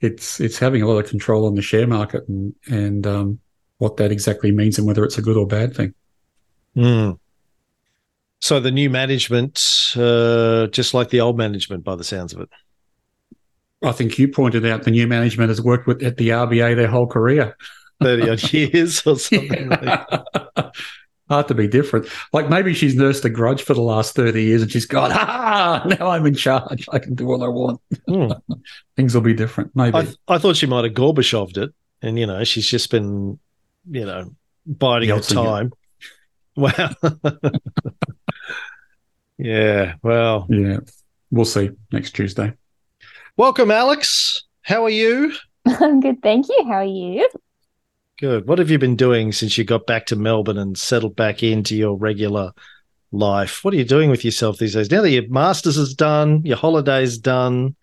it's 0.00 0.40
it's 0.40 0.58
having 0.58 0.82
a 0.82 0.86
lot 0.88 0.98
of 0.98 1.08
control 1.08 1.46
on 1.46 1.54
the 1.54 1.62
share 1.62 1.86
market 1.86 2.26
and 2.28 2.54
and 2.66 3.06
um, 3.06 3.38
what 3.78 3.98
that 3.98 4.10
exactly 4.10 4.50
means 4.50 4.78
and 4.78 4.86
whether 4.86 5.04
it's 5.04 5.18
a 5.18 5.22
good 5.22 5.36
or 5.36 5.46
bad 5.46 5.76
thing. 5.76 5.94
Mm. 6.76 7.18
So 8.40 8.60
the 8.60 8.70
new 8.70 8.90
management, 8.90 9.94
uh, 9.96 10.66
just 10.68 10.92
like 10.92 11.10
the 11.10 11.20
old 11.20 11.38
management, 11.38 11.84
by 11.84 11.94
the 11.94 12.04
sounds 12.04 12.32
of 12.32 12.40
it. 12.40 12.48
I 13.82 13.92
think 13.92 14.18
you 14.18 14.28
pointed 14.28 14.66
out 14.66 14.82
the 14.82 14.90
new 14.90 15.06
management 15.06 15.50
has 15.50 15.60
worked 15.60 15.86
with 15.86 16.02
at 16.02 16.16
the 16.16 16.30
RBA 16.30 16.76
their 16.76 16.88
whole 16.88 17.06
career. 17.06 17.56
30 18.02 18.30
odd 18.30 18.52
years 18.52 19.06
or 19.06 19.18
something. 19.18 19.68
like 19.68 20.08
Hard 21.28 21.48
to 21.48 21.54
be 21.54 21.66
different. 21.66 22.06
Like 22.34 22.50
maybe 22.50 22.74
she's 22.74 22.94
nursed 22.94 23.24
a 23.24 23.30
grudge 23.30 23.62
for 23.62 23.72
the 23.72 23.80
last 23.80 24.14
30 24.14 24.42
years 24.42 24.60
and 24.62 24.70
she's 24.70 24.84
gone, 24.84 25.10
ah, 25.14 25.82
now 25.98 26.08
I'm 26.08 26.26
in 26.26 26.34
charge. 26.34 26.86
I 26.92 26.98
can 26.98 27.14
do 27.14 27.24
what 27.26 27.40
I 27.42 27.48
want. 27.48 27.80
Hmm. 28.06 28.32
Things 28.96 29.14
will 29.14 29.22
be 29.22 29.32
different. 29.34 29.70
Maybe. 29.74 29.96
I, 29.96 30.02
th- 30.02 30.16
I 30.28 30.38
thought 30.38 30.56
she 30.56 30.66
might 30.66 30.84
have 30.84 30.92
Gorbacheved 30.92 31.56
it. 31.56 31.72
And, 32.02 32.18
you 32.18 32.26
know, 32.26 32.44
she's 32.44 32.66
just 32.68 32.90
been, 32.90 33.38
you 33.90 34.04
know, 34.04 34.34
biding 34.66 35.08
her 35.08 35.16
Yeltsing 35.16 35.30
it. 35.30 35.34
time. 35.34 35.72
Wow. 36.56 36.90
yeah. 39.38 39.94
Well, 40.02 40.46
yeah. 40.48 40.78
We'll 41.30 41.44
see 41.44 41.70
next 41.90 42.12
Tuesday. 42.12 42.52
welcome, 43.36 43.70
Alex. 43.70 44.44
How 44.62 44.84
are 44.84 44.90
you? 44.90 45.32
I'm 45.66 46.00
good, 46.00 46.22
thank 46.22 46.48
you. 46.48 46.64
How 46.68 46.74
are 46.74 46.84
you? 46.84 47.28
Good. 48.24 48.48
What 48.48 48.58
have 48.58 48.70
you 48.70 48.78
been 48.78 48.96
doing 48.96 49.32
since 49.32 49.58
you 49.58 49.64
got 49.64 49.86
back 49.86 50.06
to 50.06 50.16
Melbourne 50.16 50.56
and 50.56 50.78
settled 50.78 51.14
back 51.14 51.42
into 51.42 51.76
your 51.76 51.94
regular 51.98 52.52
life? 53.12 53.62
What 53.62 53.74
are 53.74 53.76
you 53.76 53.84
doing 53.84 54.08
with 54.08 54.24
yourself 54.24 54.56
these 54.56 54.72
days? 54.72 54.90
Now 54.90 55.02
that 55.02 55.10
your 55.10 55.28
master's 55.28 55.76
is 55.76 55.92
done, 55.92 56.40
your 56.42 56.56
holiday's 56.56 57.18
done, 57.18 57.76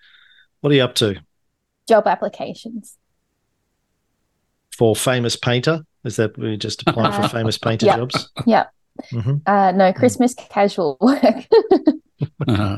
what 0.61 0.71
are 0.71 0.75
you 0.75 0.81
up 0.83 0.95
to? 0.95 1.21
Job 1.87 2.07
applications. 2.07 2.97
For 4.75 4.95
famous 4.95 5.35
painter? 5.35 5.81
Is 6.05 6.15
that 6.15 6.35
we 6.39 6.57
just 6.57 6.81
applying 6.87 7.11
for 7.13 7.21
Uh, 7.21 7.27
famous 7.27 7.57
painter 7.59 7.85
yeah. 7.85 7.97
jobs? 7.97 8.31
Yeah. 8.47 8.63
hmm 9.11 9.35
Uh, 9.45 9.71
no, 9.73 9.93
Christmas 9.93 10.33
casual 10.33 10.97
work. 10.99 11.21
Uh, 12.47 12.77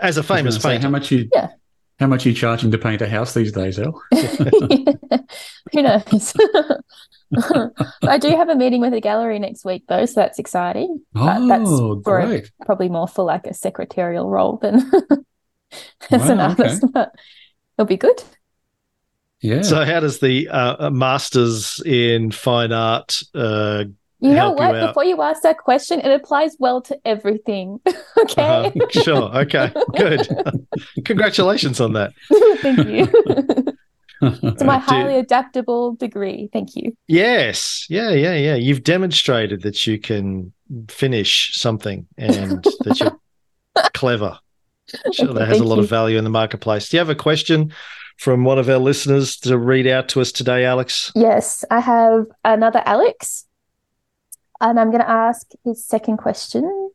As 0.00 0.16
a 0.18 0.22
famous 0.24 0.54
gonna 0.54 0.60
say, 0.60 0.68
painter. 0.70 0.82
how 0.86 0.90
much 0.90 1.10
you 1.12 1.28
Yeah. 1.32 1.48
How 2.04 2.08
much 2.08 2.26
are 2.26 2.28
you 2.28 2.34
charging 2.34 2.70
to 2.70 2.76
paint 2.76 3.00
a 3.00 3.08
house 3.08 3.32
these 3.32 3.50
days, 3.50 3.78
El? 3.78 3.98
Who 4.12 5.82
knows? 5.82 6.34
I 8.02 8.18
do 8.18 8.28
have 8.28 8.50
a 8.50 8.54
meeting 8.54 8.82
with 8.82 8.92
a 8.92 9.00
gallery 9.00 9.38
next 9.38 9.64
week, 9.64 9.84
though, 9.88 10.04
so 10.04 10.20
that's 10.20 10.38
exciting. 10.38 11.00
Uh, 11.16 11.46
that's 11.46 11.62
Oh, 11.70 12.02
for 12.04 12.18
a- 12.18 12.26
great. 12.26 12.52
Probably 12.66 12.90
more 12.90 13.08
for 13.08 13.24
like 13.24 13.46
a 13.46 13.54
secretarial 13.54 14.28
role 14.28 14.58
than 14.60 14.74
as 16.10 16.28
an 16.28 16.36
Wow, 16.36 16.52
okay. 16.52 16.62
artist, 16.64 16.84
but 16.92 17.14
it'll 17.78 17.86
be 17.86 17.96
good. 17.96 18.22
Yeah. 19.40 19.62
So, 19.62 19.82
how 19.86 20.00
does 20.00 20.20
the 20.20 20.46
uh, 20.50 20.90
masters 20.90 21.80
in 21.86 22.32
fine 22.32 22.72
art? 22.72 23.18
Uh, 23.34 23.84
You 24.24 24.30
know 24.30 24.56
Help 24.56 24.58
you 24.58 24.66
what? 24.66 24.86
Before 24.86 25.04
you 25.04 25.20
ask 25.20 25.42
that 25.42 25.58
question, 25.58 26.00
it 26.00 26.10
applies 26.10 26.56
well 26.58 26.80
to 26.82 26.98
everything. 27.04 27.78
okay. 28.18 28.42
uh, 28.42 28.70
sure. 28.88 29.36
Okay. 29.40 29.70
Good. 29.98 30.26
Congratulations 31.04 31.78
on 31.78 31.92
that. 31.92 32.14
Thank 32.62 32.88
you. 32.88 34.56
to 34.56 34.64
my 34.64 34.78
highly 34.78 35.18
adaptable 35.18 35.96
degree. 35.96 36.48
Thank 36.54 36.70
you. 36.74 36.96
Yes. 37.06 37.84
Yeah. 37.90 38.12
Yeah. 38.12 38.34
Yeah. 38.34 38.54
You've 38.54 38.82
demonstrated 38.82 39.60
that 39.60 39.86
you 39.86 39.98
can 39.98 40.54
finish 40.88 41.54
something 41.54 42.06
and 42.16 42.64
that 42.80 43.00
you're 43.00 43.20
clever. 43.92 44.38
Sure, 45.12 45.34
that 45.34 45.48
has 45.48 45.60
a 45.60 45.64
lot 45.64 45.76
you. 45.76 45.82
of 45.82 45.90
value 45.90 46.16
in 46.16 46.24
the 46.24 46.30
marketplace. 46.30 46.88
Do 46.88 46.96
you 46.96 46.98
have 47.00 47.10
a 47.10 47.14
question 47.14 47.74
from 48.16 48.44
one 48.44 48.58
of 48.58 48.70
our 48.70 48.78
listeners 48.78 49.36
to 49.38 49.58
read 49.58 49.86
out 49.86 50.08
to 50.10 50.22
us 50.22 50.32
today, 50.32 50.64
Alex? 50.64 51.12
Yes, 51.14 51.62
I 51.70 51.80
have 51.80 52.24
another 52.42 52.82
Alex, 52.86 53.44
and 54.64 54.80
I'm 54.80 54.90
going 54.90 55.02
to 55.02 55.08
ask 55.08 55.46
his 55.64 55.84
second 55.86 56.16
question. 56.16 56.90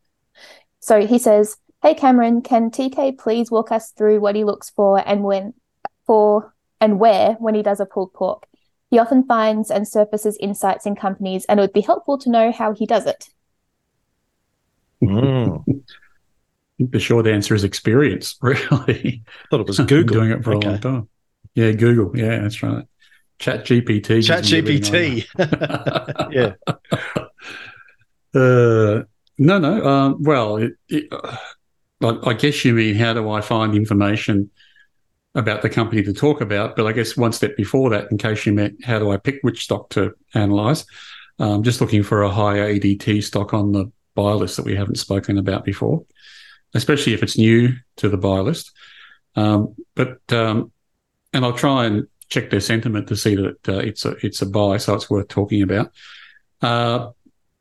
So 0.82 1.06
he 1.06 1.18
says, 1.20 1.56
"Hey 1.82 1.94
Cameron, 1.94 2.42
can 2.42 2.72
TK 2.72 3.18
please 3.18 3.50
walk 3.52 3.72
us 3.72 3.92
through 3.92 4.20
what 4.20 4.36
he 4.36 4.44
looks 4.44 4.70
for 4.70 4.98
and 5.08 5.24
when 5.24 5.54
for 6.06 6.54
and 6.82 7.00
where 7.00 7.34
when 7.40 7.56
he 7.56 7.64
does 7.64 7.80
a 7.80 7.86
pulled 7.86 8.14
pork? 8.14 8.46
He 8.90 8.98
often 9.00 9.24
finds 9.24 9.70
and 9.72 9.88
surfaces 9.88 10.36
insights 10.42 10.86
in 10.86 10.96
companies, 10.96 11.46
and 11.46 11.60
it 11.60 11.64
would 11.64 11.74
be 11.74 11.82
helpful 11.82 12.18
to 12.20 12.30
know 12.30 12.52
how 12.52 12.74
he 12.74 12.86
does 12.86 13.06
it." 13.06 13.30
Mm. 15.02 15.64
the 16.78 17.00
short 17.00 17.26
answer 17.26 17.56
is 17.56 17.64
experience, 17.64 18.38
really. 18.42 19.24
I 19.28 19.48
thought 19.50 19.62
it 19.62 19.68
was 19.68 19.80
Google. 19.80 20.16
doing 20.18 20.32
it 20.32 20.44
for 20.44 20.56
Okay. 20.56 20.68
a 20.68 20.72
long 20.72 20.80
time. 20.82 21.10
Yeah, 21.56 21.72
Google. 21.72 22.18
Yeah, 22.18 22.40
that's 22.40 22.62
right. 22.62 22.86
Chat 23.40 23.66
GPT. 23.66 24.22
Chat 24.26 24.44
GPT. 24.44 25.26
yeah. 26.34 26.54
Uh, 28.34 29.04
no, 29.38 29.58
no. 29.58 29.86
Um, 29.86 30.24
well, 30.24 30.58
it, 30.58 30.74
it, 30.90 31.08
uh, 31.12 31.38
I, 32.04 32.30
I 32.30 32.34
guess 32.34 32.64
you 32.66 32.74
mean 32.74 32.96
how 32.96 33.14
do 33.14 33.30
I 33.30 33.42
find 33.42 33.76
information 33.76 34.50
about 35.36 35.62
the 35.62 35.70
company 35.70 36.04
to 36.04 36.14
talk 36.14 36.42
about? 36.42 36.76
But 36.76 36.86
I 36.88 36.92
guess 36.92 37.18
one 37.18 37.34
step 37.34 37.56
before 37.56 37.90
that, 37.92 38.12
in 38.12 38.18
case 38.18 38.46
you 38.46 38.54
meant 38.54 38.84
how 38.84 39.00
do 39.00 39.12
I 39.12 39.18
pick 39.18 39.40
which 39.42 39.64
stock 39.64 39.90
to 39.92 40.14
analyze, 40.34 40.86
I'm 41.40 41.64
just 41.64 41.82
looking 41.82 42.04
for 42.04 42.24
a 42.24 42.30
higher 42.30 42.68
ADT 42.74 43.24
stock 43.24 43.54
on 43.54 43.72
the 43.72 43.92
buy 44.16 44.34
list 44.34 44.58
that 44.58 44.66
we 44.66 44.76
haven't 44.76 44.98
spoken 44.98 45.38
about 45.38 45.64
before, 45.64 46.06
especially 46.74 47.14
if 47.14 47.24
it's 47.24 47.38
new 47.38 47.74
to 47.98 48.10
the 48.10 48.18
buy 48.18 48.40
list. 48.40 48.72
Um, 49.36 49.76
but 49.96 50.20
um, 50.34 50.72
and 51.34 51.46
I'll 51.46 51.54
try 51.54 51.86
and 51.86 52.08
check 52.28 52.50
their 52.50 52.60
sentiment 52.60 53.08
to 53.08 53.16
see 53.16 53.36
that 53.36 53.70
uh, 53.70 53.78
it's 53.78 54.06
a 54.06 54.16
it's 54.26 54.42
a 54.42 54.46
buy, 54.46 54.78
so 54.78 54.96
it's 54.96 55.10
worth 55.10 55.30
talking 55.30 55.62
about. 55.62 55.92
Uh, 56.62 57.12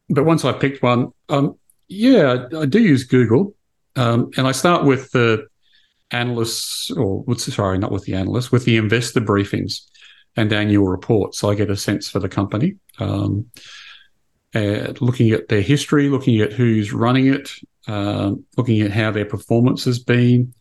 but 0.09 0.25
once 0.25 0.45
I 0.45 0.53
picked 0.53 0.83
one, 0.83 1.13
um, 1.29 1.59
yeah, 1.89 2.47
I, 2.57 2.67
do 2.67 2.81
use 2.81 3.05
Google, 3.05 3.55
um, 3.97 4.31
and 4.37 4.47
I 4.47 4.53
start 4.53 4.85
with 4.85 5.11
the 5.13 5.47
analysts, 6.11 6.91
or 6.91 7.25
sorry, 7.39 7.79
not 7.79 7.93
with 7.93 8.05
the 8.05 8.15
analysts, 8.15 8.53
with 8.53 8.65
the 8.65 8.77
investor 8.77 9.21
briefings 9.21 9.83
and 10.37 10.53
annual 10.53 10.87
reports. 10.87 11.39
So 11.39 11.51
I 11.51 11.55
get 11.55 11.71
a 11.71 11.77
sense 11.77 12.09
for 12.09 12.19
the 12.19 12.29
company, 12.29 12.77
um, 12.99 13.47
uh, 14.55 14.93
looking 15.01 15.31
at 15.33 15.49
their 15.49 15.63
history, 15.63 16.09
looking 16.09 16.41
at 16.41 16.53
who's 16.53 16.93
running 16.93 17.27
it, 17.27 17.51
um, 17.87 18.45
looking 18.57 18.81
at 18.81 18.93
how 18.93 19.11
their 19.11 19.25
performance 19.25 19.85
has 19.85 19.99
been. 19.99 20.55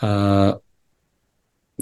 Uh, 0.00 0.54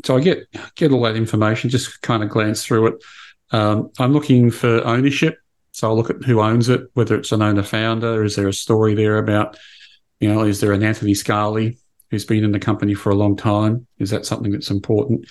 so 0.04 0.16
I 0.16 0.20
get 0.20 0.48
get 0.74 0.92
all 0.92 1.02
that 1.02 1.16
information, 1.16 1.70
just 1.70 2.02
kind 2.02 2.22
of 2.22 2.30
glance 2.30 2.64
through 2.64 2.88
it. 2.88 3.04
Um, 3.50 3.90
I'm 3.98 4.12
looking 4.12 4.50
for 4.50 4.84
ownership. 4.84 5.38
So 5.74 5.88
I'll 5.88 5.96
look 5.96 6.08
at 6.08 6.22
who 6.22 6.40
owns 6.40 6.68
it, 6.68 6.82
whether 6.94 7.16
it's 7.16 7.32
an 7.32 7.42
owner 7.42 7.64
founder. 7.64 8.22
Is 8.22 8.36
there 8.36 8.46
a 8.46 8.52
story 8.52 8.94
there 8.94 9.18
about, 9.18 9.58
you 10.20 10.32
know, 10.32 10.44
is 10.44 10.60
there 10.60 10.72
an 10.72 10.84
Anthony 10.84 11.14
Scali 11.14 11.78
who's 12.10 12.24
been 12.24 12.44
in 12.44 12.52
the 12.52 12.60
company 12.60 12.94
for 12.94 13.10
a 13.10 13.16
long 13.16 13.36
time? 13.36 13.84
Is 13.98 14.10
that 14.10 14.24
something 14.24 14.52
that's 14.52 14.70
important? 14.70 15.26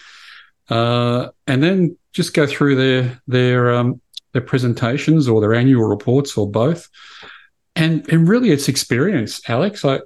Uh, 0.70 1.30
and 1.48 1.64
then 1.64 1.98
just 2.12 2.34
go 2.34 2.46
through 2.46 2.76
their 2.76 3.22
their 3.26 3.74
um, 3.74 4.02
their 4.34 4.42
presentations 4.42 5.30
or 5.30 5.40
their 5.40 5.54
annual 5.54 5.88
reports 5.88 6.38
or 6.38 6.52
both. 6.52 6.90
And 7.78 8.08
and 8.12 8.28
really, 8.28 8.52
it's 8.52 8.68
experience, 8.68 9.42
Alex. 9.50 9.86
I 9.86 10.02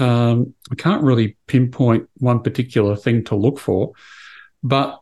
um, 0.00 0.52
I 0.72 0.74
can't 0.74 1.04
really 1.04 1.36
pinpoint 1.46 2.08
one 2.16 2.42
particular 2.42 2.96
thing 2.96 3.22
to 3.26 3.36
look 3.36 3.60
for, 3.60 3.92
but 4.64 4.98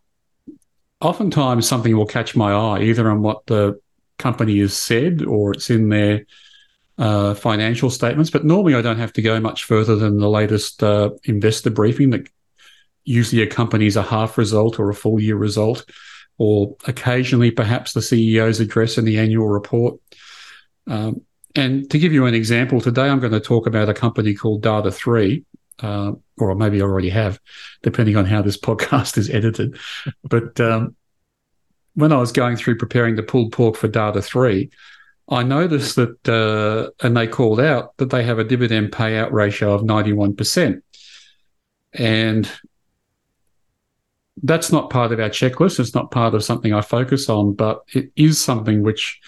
oftentimes 1.00 1.66
something 1.66 1.97
will 1.97 2.07
catch 2.07 2.37
my 2.37 2.52
eye, 2.52 2.83
either 2.83 3.11
on 3.11 3.23
what 3.23 3.47
the 3.47 3.81
company 4.18 4.58
has 4.61 4.76
said 4.76 5.23
or 5.23 5.52
it's 5.52 5.70
in 5.70 5.88
their 5.88 6.26
uh, 6.99 7.35
financial 7.35 7.90
statements. 7.90 8.30
But 8.30 8.44
normally, 8.44 8.75
I 8.75 8.82
don't 8.82 8.99
have 8.99 9.12
to 9.14 9.23
go 9.23 9.38
much 9.40 9.64
further 9.64 9.96
than 9.96 10.18
the 10.18 10.30
latest 10.30 10.82
uh, 10.82 11.11
investor 11.25 11.70
briefing 11.70 12.11
that 12.11 12.28
usually 13.04 13.42
accompanies 13.42 13.96
a 13.96 14.02
half 14.02 14.37
result 14.38 14.78
or 14.78 14.90
a 14.90 14.94
full 14.94 15.20
year 15.20 15.37
result, 15.37 15.85
or 16.38 16.76
occasionally 16.87 17.50
perhaps 17.50 17.92
the 17.92 18.00
CEO's 18.00 18.61
address 18.61 18.99
in 18.99 19.04
the 19.04 19.18
annual 19.18 19.49
report. 19.49 20.00
Um, 20.87 21.23
and 21.54 21.90
to 21.90 21.99
give 21.99 22.12
you 22.12 22.26
an 22.26 22.35
example, 22.35 22.80
today 22.80 23.08
I'm 23.08 23.20
going 23.20 23.32
to 23.32 23.40
talk 23.40 23.66
about 23.66 23.88
a 23.88 23.94
company 23.94 24.35
called 24.35 24.62
Data3, 24.62 25.44
uh, 25.82 26.12
or 26.38 26.54
maybe 26.54 26.80
I 26.80 26.85
already 26.85 27.08
have, 27.11 27.40
depending 27.82 28.16
on 28.16 28.26
how 28.26 28.42
this 28.42 28.58
podcast 28.61 29.16
is 29.16 29.30
edited. 29.30 29.78
But 30.23 30.61
um, 30.61 30.96
when 31.97 32.12
I 32.12 32.19
was 32.19 32.31
going 32.31 32.57
through 32.57 32.76
preparing 32.76 33.17
the 33.17 33.23
pulled 33.23 33.53
pork 33.53 33.75
for 33.75 33.88
Data3, 33.88 34.71
I 35.29 35.43
noticed 35.43 35.97
that, 35.97 36.29
uh, 36.29 36.91
and 37.05 37.17
they 37.17 37.26
called 37.26 37.59
out 37.59 37.97
that 37.97 38.11
they 38.11 38.23
have 38.23 38.38
a 38.38 38.45
dividend 38.45 38.93
payout 38.93 39.33
ratio 39.33 39.73
of 39.73 39.83
91%. 39.83 40.83
And 41.95 42.49
that's 44.43 44.71
not 44.71 44.91
part 44.91 45.11
of 45.11 45.19
our 45.19 45.31
checklist. 45.31 45.81
It's 45.81 45.95
not 45.95 46.11
part 46.11 46.35
of 46.35 46.45
something 46.45 46.73
I 46.73 46.83
focus 46.83 47.31
on, 47.31 47.55
but 47.55 47.83
it 47.95 48.12
is 48.15 48.38
something 48.38 48.83
which, 48.83 49.19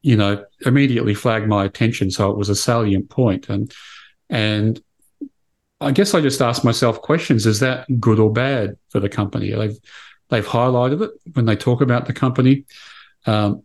you 0.00 0.16
know, 0.16 0.44
immediately 0.64 1.14
flagged 1.14 1.46
my 1.46 1.66
attention. 1.66 2.10
So 2.10 2.30
it 2.30 2.38
was 2.38 2.48
a 2.48 2.56
salient 2.56 3.10
point. 3.10 3.50
And, 3.50 3.72
and 4.30 4.80
I 5.80 5.92
guess 5.92 6.14
I 6.14 6.22
just 6.22 6.40
asked 6.40 6.64
myself 6.64 7.02
questions: 7.02 7.46
Is 7.46 7.60
that 7.60 7.86
good 8.00 8.18
or 8.18 8.32
bad 8.32 8.76
for 8.88 8.98
the 8.98 9.08
company? 9.08 9.52
They've 9.52 9.78
they've 10.30 10.46
highlighted 10.46 11.02
it 11.02 11.10
when 11.34 11.46
they 11.46 11.56
talk 11.56 11.80
about 11.80 12.06
the 12.06 12.12
company. 12.12 12.64
Um, 13.26 13.62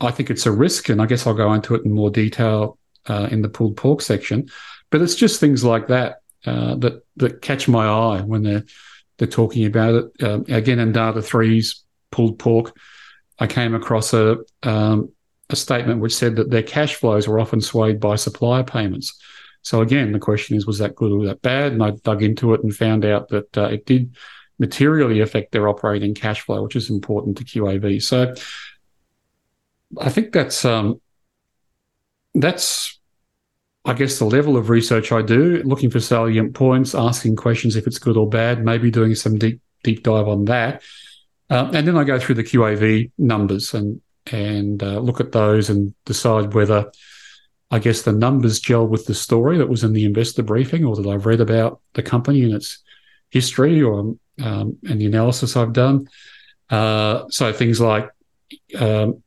I 0.00 0.10
think 0.10 0.30
it's 0.30 0.46
a 0.46 0.52
risk, 0.52 0.88
and 0.88 1.00
I 1.00 1.06
guess 1.06 1.26
I'll 1.26 1.34
go 1.34 1.52
into 1.52 1.74
it 1.74 1.84
in 1.84 1.92
more 1.92 2.10
detail 2.10 2.78
uh, 3.06 3.28
in 3.30 3.42
the 3.42 3.48
pulled 3.48 3.76
pork 3.76 4.02
section. 4.02 4.48
But 4.90 5.02
it's 5.02 5.14
just 5.14 5.40
things 5.40 5.64
like 5.64 5.88
that 5.88 6.20
uh, 6.46 6.76
that 6.76 7.04
that 7.16 7.42
catch 7.42 7.68
my 7.68 7.86
eye 7.86 8.20
when 8.20 8.42
they're 8.42 8.64
they're 9.18 9.28
talking 9.28 9.64
about 9.66 9.94
it. 9.94 10.22
Um, 10.22 10.44
again, 10.48 10.78
in 10.78 10.92
Data 10.92 11.22
Three's 11.22 11.84
pulled 12.10 12.38
pork, 12.38 12.76
I 13.38 13.46
came 13.46 13.74
across 13.74 14.12
a 14.12 14.38
um, 14.62 15.10
a 15.50 15.56
statement 15.56 16.00
which 16.00 16.14
said 16.14 16.36
that 16.36 16.50
their 16.50 16.62
cash 16.62 16.94
flows 16.94 17.28
were 17.28 17.40
often 17.40 17.60
swayed 17.60 18.00
by 18.00 18.16
supplier 18.16 18.64
payments. 18.64 19.18
So 19.62 19.80
again, 19.80 20.12
the 20.12 20.18
question 20.18 20.56
is, 20.56 20.66
was 20.66 20.78
that 20.78 20.94
good 20.94 21.12
or 21.12 21.18
was 21.18 21.28
that 21.28 21.42
bad? 21.42 21.72
And 21.72 21.82
I 21.82 21.90
dug 21.90 22.22
into 22.22 22.52
it 22.52 22.62
and 22.62 22.74
found 22.74 23.04
out 23.04 23.28
that 23.28 23.56
uh, 23.56 23.68
it 23.68 23.86
did 23.86 24.14
materially 24.58 25.20
affect 25.20 25.52
their 25.52 25.68
operating 25.68 26.14
cash 26.14 26.42
flow, 26.42 26.62
which 26.62 26.76
is 26.76 26.90
important 26.90 27.36
to 27.38 27.44
QAV. 27.44 28.02
So 28.02 28.34
I 30.00 30.10
think 30.10 30.32
that's 30.32 30.64
um, 30.64 31.00
that's 32.34 32.98
I 33.84 33.92
guess 33.92 34.18
the 34.18 34.24
level 34.24 34.56
of 34.56 34.70
research 34.70 35.12
I 35.12 35.22
do, 35.22 35.62
looking 35.64 35.90
for 35.90 36.00
salient 36.00 36.54
points, 36.54 36.94
asking 36.94 37.36
questions 37.36 37.76
if 37.76 37.86
it's 37.86 37.98
good 37.98 38.16
or 38.16 38.28
bad, 38.28 38.64
maybe 38.64 38.90
doing 38.90 39.14
some 39.14 39.38
deep 39.38 39.60
deep 39.82 40.02
dive 40.02 40.28
on 40.28 40.46
that, 40.46 40.82
uh, 41.50 41.70
and 41.72 41.86
then 41.86 41.96
I 41.96 42.04
go 42.04 42.18
through 42.18 42.36
the 42.36 42.44
QAV 42.44 43.10
numbers 43.18 43.74
and 43.74 44.00
and 44.32 44.82
uh, 44.82 44.98
look 45.00 45.20
at 45.20 45.32
those 45.32 45.68
and 45.68 45.94
decide 46.06 46.54
whether 46.54 46.90
I 47.70 47.78
guess 47.78 48.02
the 48.02 48.12
numbers 48.12 48.60
gel 48.60 48.86
with 48.86 49.06
the 49.06 49.14
story 49.14 49.58
that 49.58 49.68
was 49.68 49.84
in 49.84 49.92
the 49.92 50.04
investor 50.04 50.42
briefing 50.42 50.84
or 50.84 50.96
that 50.96 51.06
I've 51.06 51.26
read 51.26 51.40
about 51.40 51.80
the 51.94 52.02
company 52.02 52.42
and 52.42 52.54
its 52.54 52.82
history 53.30 53.82
or 53.82 54.16
um, 54.42 54.78
and 54.88 55.00
the 55.00 55.06
analysis 55.06 55.56
I've 55.56 55.72
done. 55.72 56.08
Uh, 56.70 57.24
so 57.28 57.52
things 57.52 57.80
like 57.80 58.10
um, 58.78 59.22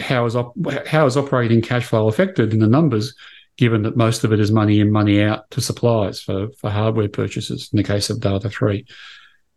how 0.00 0.26
is 0.26 0.36
op- 0.36 0.56
how 0.86 1.06
is 1.06 1.16
operating 1.16 1.62
cash 1.62 1.86
flow 1.86 2.08
affected 2.08 2.52
in 2.52 2.60
the 2.60 2.66
numbers, 2.66 3.14
given 3.56 3.82
that 3.82 3.96
most 3.96 4.24
of 4.24 4.32
it 4.32 4.40
is 4.40 4.50
money 4.50 4.80
in, 4.80 4.90
money 4.90 5.22
out 5.22 5.50
to 5.52 5.60
suppliers 5.60 6.20
for 6.20 6.48
for 6.58 6.70
hardware 6.70 7.08
purchases. 7.08 7.70
In 7.72 7.78
the 7.78 7.82
case 7.82 8.10
of 8.10 8.20
Data 8.20 8.50
Three, 8.50 8.86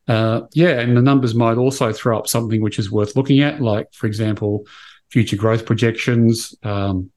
uh, 0.07 0.41
yeah, 0.53 0.79
and 0.79 0.95
the 0.95 1.01
numbers 1.01 1.35
might 1.35 1.57
also 1.57 1.91
throw 1.91 2.17
up 2.17 2.27
something 2.27 2.61
which 2.61 2.79
is 2.79 2.91
worth 2.91 3.15
looking 3.15 3.41
at, 3.41 3.61
like 3.61 3.91
for 3.93 4.07
example, 4.07 4.65
future 5.09 5.37
growth 5.37 5.65
projections. 5.65 6.55
Um, 6.63 7.11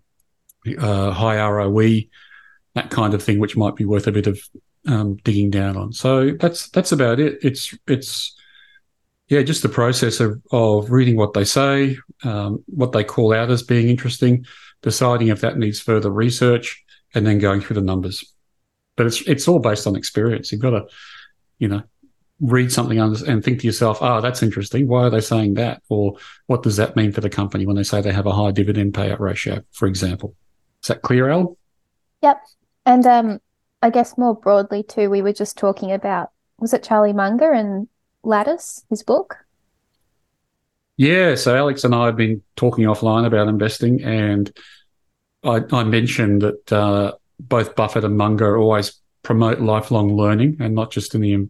uh, 0.76 1.10
high 1.12 1.40
ROE, 1.48 2.00
that 2.74 2.90
kind 2.90 3.14
of 3.14 3.22
thing, 3.22 3.38
which 3.38 3.56
might 3.56 3.76
be 3.76 3.84
worth 3.84 4.06
a 4.06 4.12
bit 4.12 4.26
of 4.26 4.40
um, 4.88 5.16
digging 5.22 5.50
down 5.50 5.76
on. 5.76 5.92
So 5.92 6.32
that's 6.32 6.68
that's 6.70 6.92
about 6.92 7.20
it. 7.20 7.38
It's 7.42 7.76
it's 7.86 8.34
yeah, 9.28 9.42
just 9.42 9.62
the 9.62 9.68
process 9.68 10.20
of 10.20 10.42
of 10.50 10.90
reading 10.90 11.16
what 11.16 11.34
they 11.34 11.44
say, 11.44 11.98
um, 12.24 12.64
what 12.66 12.92
they 12.92 13.04
call 13.04 13.34
out 13.34 13.50
as 13.50 13.62
being 13.62 13.88
interesting, 13.88 14.46
deciding 14.82 15.28
if 15.28 15.42
that 15.42 15.58
needs 15.58 15.78
further 15.78 16.10
research, 16.10 16.82
and 17.14 17.26
then 17.26 17.38
going 17.38 17.60
through 17.60 17.74
the 17.74 17.82
numbers. 17.82 18.24
But 18.96 19.06
it's 19.06 19.20
it's 19.22 19.46
all 19.46 19.58
based 19.58 19.86
on 19.86 19.94
experience. 19.94 20.50
You've 20.50 20.62
got 20.62 20.70
to, 20.70 20.86
you 21.58 21.68
know, 21.68 21.82
read 22.40 22.72
something 22.72 22.98
and 22.98 23.44
think 23.44 23.60
to 23.60 23.66
yourself, 23.66 24.00
"Ah, 24.00 24.16
oh, 24.16 24.20
that's 24.22 24.42
interesting. 24.42 24.88
Why 24.88 25.02
are 25.02 25.10
they 25.10 25.20
saying 25.20 25.54
that? 25.54 25.82
Or 25.90 26.16
what 26.46 26.62
does 26.62 26.76
that 26.76 26.96
mean 26.96 27.12
for 27.12 27.20
the 27.20 27.30
company 27.30 27.66
when 27.66 27.76
they 27.76 27.82
say 27.82 28.00
they 28.00 28.12
have 28.12 28.26
a 28.26 28.32
high 28.32 28.52
dividend 28.52 28.94
payout 28.94 29.20
ratio, 29.20 29.62
for 29.72 29.86
example?" 29.86 30.34
Is 30.82 30.88
that 30.88 31.02
clear, 31.02 31.28
Al? 31.28 31.58
Yep. 32.22 32.40
And 32.86 33.06
um, 33.06 33.40
I 33.82 33.90
guess 33.90 34.18
more 34.18 34.34
broadly 34.34 34.82
too, 34.82 35.10
we 35.10 35.22
were 35.22 35.32
just 35.32 35.56
talking 35.56 35.92
about 35.92 36.30
was 36.58 36.72
it 36.74 36.82
Charlie 36.82 37.12
Munger 37.12 37.52
and 37.52 37.88
Lattice, 38.24 38.84
his 38.90 39.02
book? 39.02 39.36
Yeah, 40.96 41.36
so 41.36 41.56
Alex 41.56 41.84
and 41.84 41.94
I 41.94 42.06
have 42.06 42.16
been 42.16 42.42
talking 42.56 42.84
offline 42.84 43.24
about 43.24 43.46
investing, 43.46 44.02
and 44.02 44.50
I, 45.44 45.62
I 45.70 45.84
mentioned 45.84 46.42
that 46.42 46.72
uh, 46.72 47.12
both 47.38 47.76
Buffett 47.76 48.02
and 48.02 48.16
Munger 48.16 48.58
always 48.58 49.00
promote 49.22 49.60
lifelong 49.60 50.16
learning, 50.16 50.56
and 50.58 50.74
not 50.74 50.90
just 50.90 51.14
in 51.14 51.20
the 51.20 51.48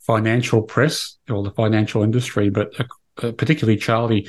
financial 0.00 0.62
press 0.62 1.18
or 1.28 1.42
the 1.42 1.50
financial 1.50 2.02
industry, 2.02 2.48
but 2.48 2.72
uh, 3.22 3.32
particularly 3.32 3.76
Charlie 3.76 4.26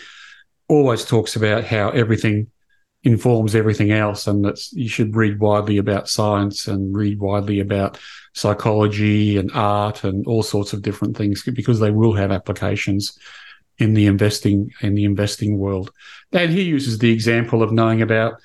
always 0.67 1.05
talks 1.05 1.37
about 1.37 1.63
how 1.63 1.89
everything 1.91 2.47
informs 3.03 3.53
everything 3.53 3.91
else 3.91 4.27
and 4.27 4.45
that 4.45 4.71
you 4.71 4.87
should 4.87 5.15
read 5.15 5.39
widely 5.39 5.77
about 5.77 6.07
science 6.07 6.67
and 6.67 6.95
read 6.95 7.19
widely 7.19 7.59
about 7.59 7.99
psychology 8.33 9.37
and 9.37 9.51
art 9.53 10.05
and 10.05 10.25
all 10.25 10.41
sorts 10.41 10.71
of 10.71 10.81
different 10.81 11.15
things 11.15 11.43
because 11.43 11.79
they 11.79 11.91
will 11.91 12.13
have 12.13 12.31
applications 12.31 13.17
in 13.77 13.93
the 13.93 14.05
investing 14.05 14.71
in 14.81 14.95
the 14.95 15.03
investing 15.03 15.57
world. 15.57 15.91
And 16.31 16.51
he 16.51 16.61
uses 16.61 16.97
the 16.97 17.11
example 17.11 17.61
of 17.61 17.71
knowing 17.71 18.01
about 18.01 18.35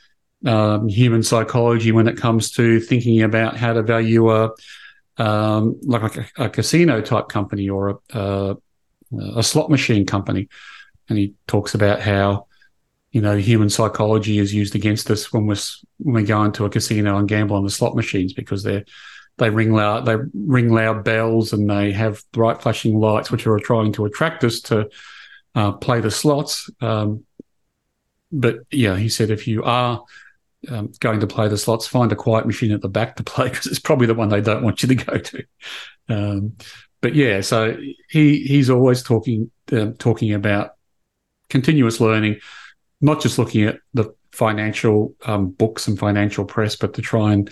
um, 0.44 0.88
human 0.88 1.22
psychology 1.22 1.92
when 1.92 2.08
it 2.08 2.16
comes 2.16 2.50
to 2.52 2.80
thinking 2.80 3.22
about 3.22 3.56
how 3.56 3.72
to 3.72 3.82
value 3.82 4.30
a 4.30 4.50
um, 5.18 5.78
like 5.82 6.16
a, 6.16 6.44
a, 6.44 6.48
casino 6.48 7.00
type 7.00 7.28
company 7.28 7.68
or 7.68 8.00
a, 8.12 8.18
a, 8.18 8.56
a 9.36 9.42
slot 9.42 9.68
machine 9.68 10.06
company. 10.06 10.48
And 11.08 11.18
he 11.18 11.34
talks 11.48 11.74
about 11.74 12.00
how 12.00 12.46
you 13.12 13.20
know, 13.20 13.36
human 13.36 13.70
psychology 13.70 14.38
is 14.38 14.52
used 14.52 14.74
against 14.74 15.10
us 15.10 15.32
when 15.32 15.46
we 15.46 15.56
when 15.98 16.14
we 16.16 16.22
go 16.24 16.44
into 16.44 16.64
a 16.64 16.70
casino 16.70 17.16
and 17.16 17.28
gamble 17.28 17.56
on 17.56 17.64
the 17.64 17.70
slot 17.70 17.96
machines 17.96 18.32
because 18.32 18.62
they 18.62 18.84
they 19.38 19.50
ring 19.50 19.72
loud 19.72 20.04
they 20.04 20.16
ring 20.34 20.72
loud 20.72 21.04
bells 21.04 21.52
and 21.52 21.70
they 21.70 21.92
have 21.92 22.22
bright 22.32 22.60
flashing 22.60 22.98
lights 22.98 23.30
which 23.30 23.46
are 23.46 23.58
trying 23.58 23.92
to 23.92 24.04
attract 24.04 24.44
us 24.44 24.60
to 24.60 24.88
uh, 25.54 25.72
play 25.72 26.00
the 26.00 26.10
slots. 26.10 26.68
Um, 26.80 27.24
but 28.30 28.58
yeah, 28.70 28.96
he 28.96 29.08
said 29.08 29.30
if 29.30 29.48
you 29.48 29.62
are 29.62 30.04
um, 30.68 30.92
going 31.00 31.20
to 31.20 31.26
play 31.26 31.48
the 31.48 31.56
slots, 31.56 31.86
find 31.86 32.12
a 32.12 32.16
quiet 32.16 32.46
machine 32.46 32.72
at 32.72 32.82
the 32.82 32.88
back 32.88 33.16
to 33.16 33.24
play 33.24 33.48
because 33.50 33.66
it's 33.66 33.78
probably 33.78 34.06
the 34.06 34.14
one 34.14 34.28
they 34.28 34.42
don't 34.42 34.62
want 34.62 34.82
you 34.82 34.88
to 34.88 34.94
go 34.94 35.16
to. 35.16 35.44
Um, 36.10 36.56
but 37.00 37.14
yeah, 37.14 37.40
so 37.40 37.76
he 38.10 38.42
he's 38.42 38.68
always 38.68 39.02
talking 39.02 39.50
uh, 39.72 39.92
talking 39.98 40.34
about 40.34 40.72
continuous 41.48 42.00
learning 42.00 42.40
not 43.00 43.20
just 43.20 43.38
looking 43.38 43.64
at 43.64 43.78
the 43.94 44.14
financial 44.32 45.14
um, 45.24 45.50
books 45.50 45.88
and 45.88 45.98
financial 45.98 46.44
press, 46.44 46.76
but 46.76 46.94
to 46.94 47.02
try 47.02 47.32
and 47.32 47.50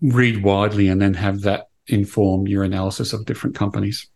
read 0.00 0.42
widely 0.42 0.88
and 0.88 1.00
then 1.00 1.14
have 1.14 1.42
that 1.42 1.68
inform 1.86 2.46
your 2.46 2.62
analysis 2.64 3.12
of 3.12 3.24
different 3.24 3.56
companies. 3.56 4.08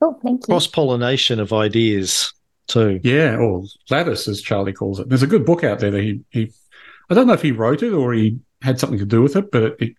Oh, 0.00 0.18
thank 0.22 0.42
you. 0.42 0.46
Cross 0.46 0.68
pollination 0.68 1.40
of 1.40 1.52
ideas 1.52 2.32
too. 2.68 3.00
Yeah, 3.02 3.36
or 3.36 3.64
lattice, 3.90 4.28
as 4.28 4.40
Charlie 4.40 4.72
calls 4.72 5.00
it. 5.00 5.08
There's 5.08 5.22
a 5.22 5.26
good 5.26 5.44
book 5.44 5.64
out 5.64 5.80
there 5.80 5.90
that 5.90 6.02
he, 6.02 6.20
he 6.30 6.52
I 7.10 7.14
don't 7.14 7.26
know 7.26 7.32
if 7.32 7.42
he 7.42 7.52
wrote 7.52 7.82
it 7.82 7.92
or 7.92 8.12
he 8.12 8.38
had 8.62 8.78
something 8.78 8.98
to 8.98 9.06
do 9.06 9.22
with 9.22 9.36
it, 9.36 9.50
but 9.50 9.62
it, 9.62 9.76
it 9.80 9.94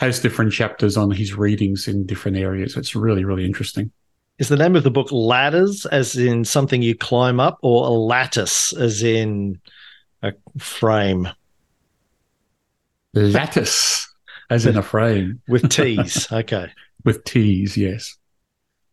has 0.00 0.20
different 0.20 0.52
chapters 0.52 0.96
on 0.96 1.10
his 1.10 1.34
readings 1.34 1.88
in 1.88 2.06
different 2.06 2.36
areas. 2.36 2.76
It's 2.76 2.96
really, 2.96 3.24
really 3.24 3.44
interesting. 3.44 3.92
Is 4.38 4.48
the 4.48 4.56
name 4.56 4.74
of 4.74 4.82
the 4.82 4.90
book 4.90 5.12
Ladders, 5.12 5.86
as 5.86 6.16
in 6.16 6.44
something 6.44 6.82
you 6.82 6.96
climb 6.96 7.38
up, 7.38 7.58
or 7.62 7.86
a 7.86 7.90
lattice, 7.90 8.72
as 8.72 9.02
in 9.02 9.60
a 10.22 10.32
frame? 10.58 11.28
Lattice, 13.12 14.12
as 14.50 14.66
in 14.66 14.76
a 14.76 14.82
frame. 14.82 15.40
With 15.48 15.70
T's. 15.70 16.30
okay. 16.32 16.68
With 17.04 17.22
T's, 17.24 17.76
yes. 17.76 18.16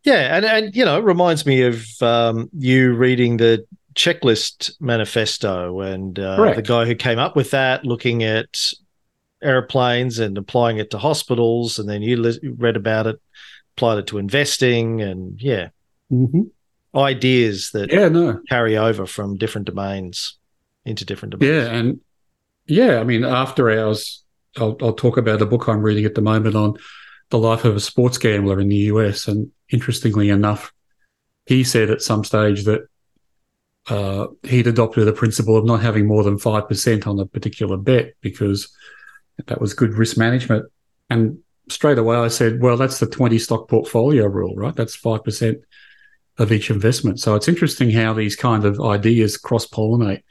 Yeah. 0.04 0.36
And, 0.38 0.46
and 0.46 0.76
you 0.76 0.86
know, 0.86 1.00
it 1.00 1.04
reminds 1.04 1.46
me 1.48 1.64
of 1.64 1.88
um, 2.02 2.50
you 2.56 2.94
reading 2.94 3.38
the 3.38 3.66
checklist 3.96 4.72
manifesto 4.80 5.82
and 5.82 6.20
uh, 6.20 6.54
the 6.54 6.62
guy 6.62 6.86
who 6.86 6.94
came 6.96 7.18
up 7.18 7.36
with 7.36 7.50
that, 7.52 7.84
looking 7.84 8.24
at 8.24 8.58
airplanes 9.42 10.20
and 10.20 10.38
applying 10.38 10.78
it 10.78 10.92
to 10.92 11.00
hospitals. 11.00 11.80
And 11.80 11.90
then 11.90 12.04
you 12.04 12.32
read 12.58 12.76
about 12.76 13.08
it 13.08 13.20
applied 13.76 14.00
it 14.00 14.08
to 14.08 14.18
investing 14.18 15.02
and 15.02 15.42
yeah, 15.42 15.70
mm-hmm. 16.12 16.42
ideas 16.98 17.72
that 17.72 17.92
yeah, 17.92 18.10
no. 18.10 18.40
carry 18.50 18.78
over 18.78 19.06
from 19.06 19.38
different 19.38 19.68
domains. 19.68 20.38
into 20.86 21.06
different 21.06 21.32
domains. 21.34 21.52
Yeah, 21.52 21.72
and 21.72 22.00
yeah, 22.68 23.00
I 23.00 23.04
mean, 23.04 23.24
after 23.24 23.70
hours, 23.70 24.24
I'll, 24.58 24.78
I'll 24.82 24.94
talk 24.94 25.18
about 25.18 25.42
a 25.42 25.46
book 25.46 25.68
I'm 25.68 25.82
reading 25.82 26.06
at 26.06 26.16
the 26.16 26.22
moment 26.22 26.56
on 26.56 26.78
the 27.30 27.38
life 27.38 27.66
of 27.66 27.76
a 27.76 27.80
sports 27.80 28.18
gambler 28.18 28.60
in 28.60 28.68
the 28.68 28.76
US. 28.76 29.28
And 29.28 29.52
interestingly 29.70 30.30
enough, 30.30 30.74
he 31.46 31.64
said 31.64 31.90
at 31.90 32.02
some 32.02 32.24
stage 32.24 32.66
that 32.66 32.82
uh, 33.90 34.28
he'd 34.44 34.68
adopted 34.68 35.08
the 35.08 35.14
principle 35.14 35.58
of 35.58 35.66
not 35.66 35.82
having 35.82 36.08
more 36.08 36.24
than 36.24 36.38
5% 36.38 37.08
on 37.08 37.20
a 37.20 37.26
particular 37.26 37.78
bet 37.78 38.14
because 38.22 38.74
that 39.48 39.60
was 39.60 39.74
good 39.74 39.94
risk 39.94 40.18
management. 40.18 40.66
And 41.10 41.40
straight 41.72 41.98
away 41.98 42.18
I 42.18 42.28
said, 42.28 42.62
well, 42.62 42.78
that's 42.78 43.00
the 43.00 43.08
20 43.08 43.38
stock 43.40 43.68
portfolio 43.68 44.26
rule, 44.26 44.56
right? 44.56 44.76
That's 44.76 44.96
5% 44.96 45.62
of 46.38 46.52
each 46.52 46.70
investment. 46.70 47.20
So 47.20 47.36
it's 47.36 47.48
interesting 47.48 47.92
how 47.92 48.14
these 48.14 48.36
kind 48.36 48.66
of 48.66 48.80
ideas 48.80 49.38
cross 49.38 49.68
pollinate 49.68 50.24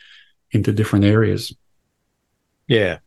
into 0.51 0.73
different 0.73 1.05
areas. 1.05 1.55
Yeah. 2.67 2.99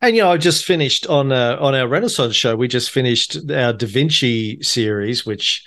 And 0.00 0.16
you 0.16 0.22
know, 0.22 0.32
I 0.32 0.36
just 0.36 0.64
finished 0.64 1.06
on 1.06 1.30
uh, 1.30 1.56
on 1.60 1.74
our 1.76 1.86
Renaissance 1.86 2.34
show. 2.34 2.56
We 2.56 2.66
just 2.66 2.90
finished 2.90 3.36
our 3.50 3.72
Da 3.72 3.86
Vinci 3.86 4.60
series, 4.60 5.24
which 5.24 5.64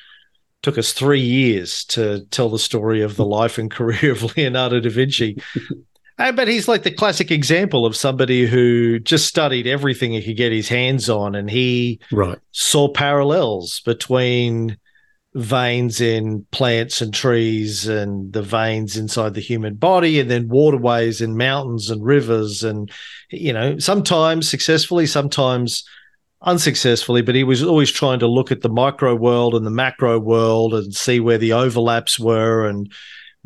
took 0.61 0.77
us 0.77 0.91
three 0.91 1.21
years 1.21 1.85
to 1.85 2.25
tell 2.31 2.49
the 2.49 2.59
story 2.59 3.01
of 3.01 3.15
the 3.15 3.25
life 3.25 3.57
and 3.57 3.71
career 3.71 4.11
of 4.11 4.35
Leonardo 4.35 4.79
da 4.79 4.89
Vinci. 4.89 5.37
But 6.17 6.47
he's 6.47 6.67
like 6.67 6.83
the 6.83 6.91
classic 6.91 7.29
example 7.29 7.85
of 7.85 7.95
somebody 7.95 8.45
who 8.45 8.99
just 8.99 9.27
studied 9.27 9.67
everything 9.67 10.13
he 10.13 10.23
could 10.23 10.37
get 10.37 10.51
his 10.51 10.69
hands 10.69 11.09
on, 11.09 11.35
and 11.35 11.49
he 11.49 11.99
right. 12.11 12.39
saw 12.51 12.87
parallels 12.87 13.81
between 13.85 14.77
veins 15.35 15.99
in 15.99 16.45
plants 16.51 17.01
and 17.01 17.13
trees 17.13 17.89
and 17.89 18.31
the 18.31 18.41
veins 18.41 18.95
inside 18.95 19.33
the 19.33 19.41
human 19.41 19.75
body 19.75 20.17
and 20.17 20.31
then 20.31 20.47
waterways 20.47 21.19
and 21.19 21.37
mountains 21.37 21.89
and 21.89 22.05
rivers 22.05 22.63
and 22.63 22.89
you 23.31 23.51
know 23.51 23.77
sometimes 23.77 24.49
successfully 24.49 25.05
sometimes 25.05 25.83
unsuccessfully 26.43 27.21
but 27.21 27.35
he 27.35 27.43
was 27.43 27.61
always 27.61 27.91
trying 27.91 28.17
to 28.17 28.27
look 28.27 28.49
at 28.49 28.61
the 28.61 28.69
micro 28.69 29.13
world 29.13 29.53
and 29.53 29.65
the 29.65 29.71
macro 29.71 30.17
world 30.17 30.73
and 30.73 30.95
see 30.95 31.19
where 31.19 31.37
the 31.37 31.51
overlaps 31.51 32.17
were 32.17 32.65
and 32.65 32.89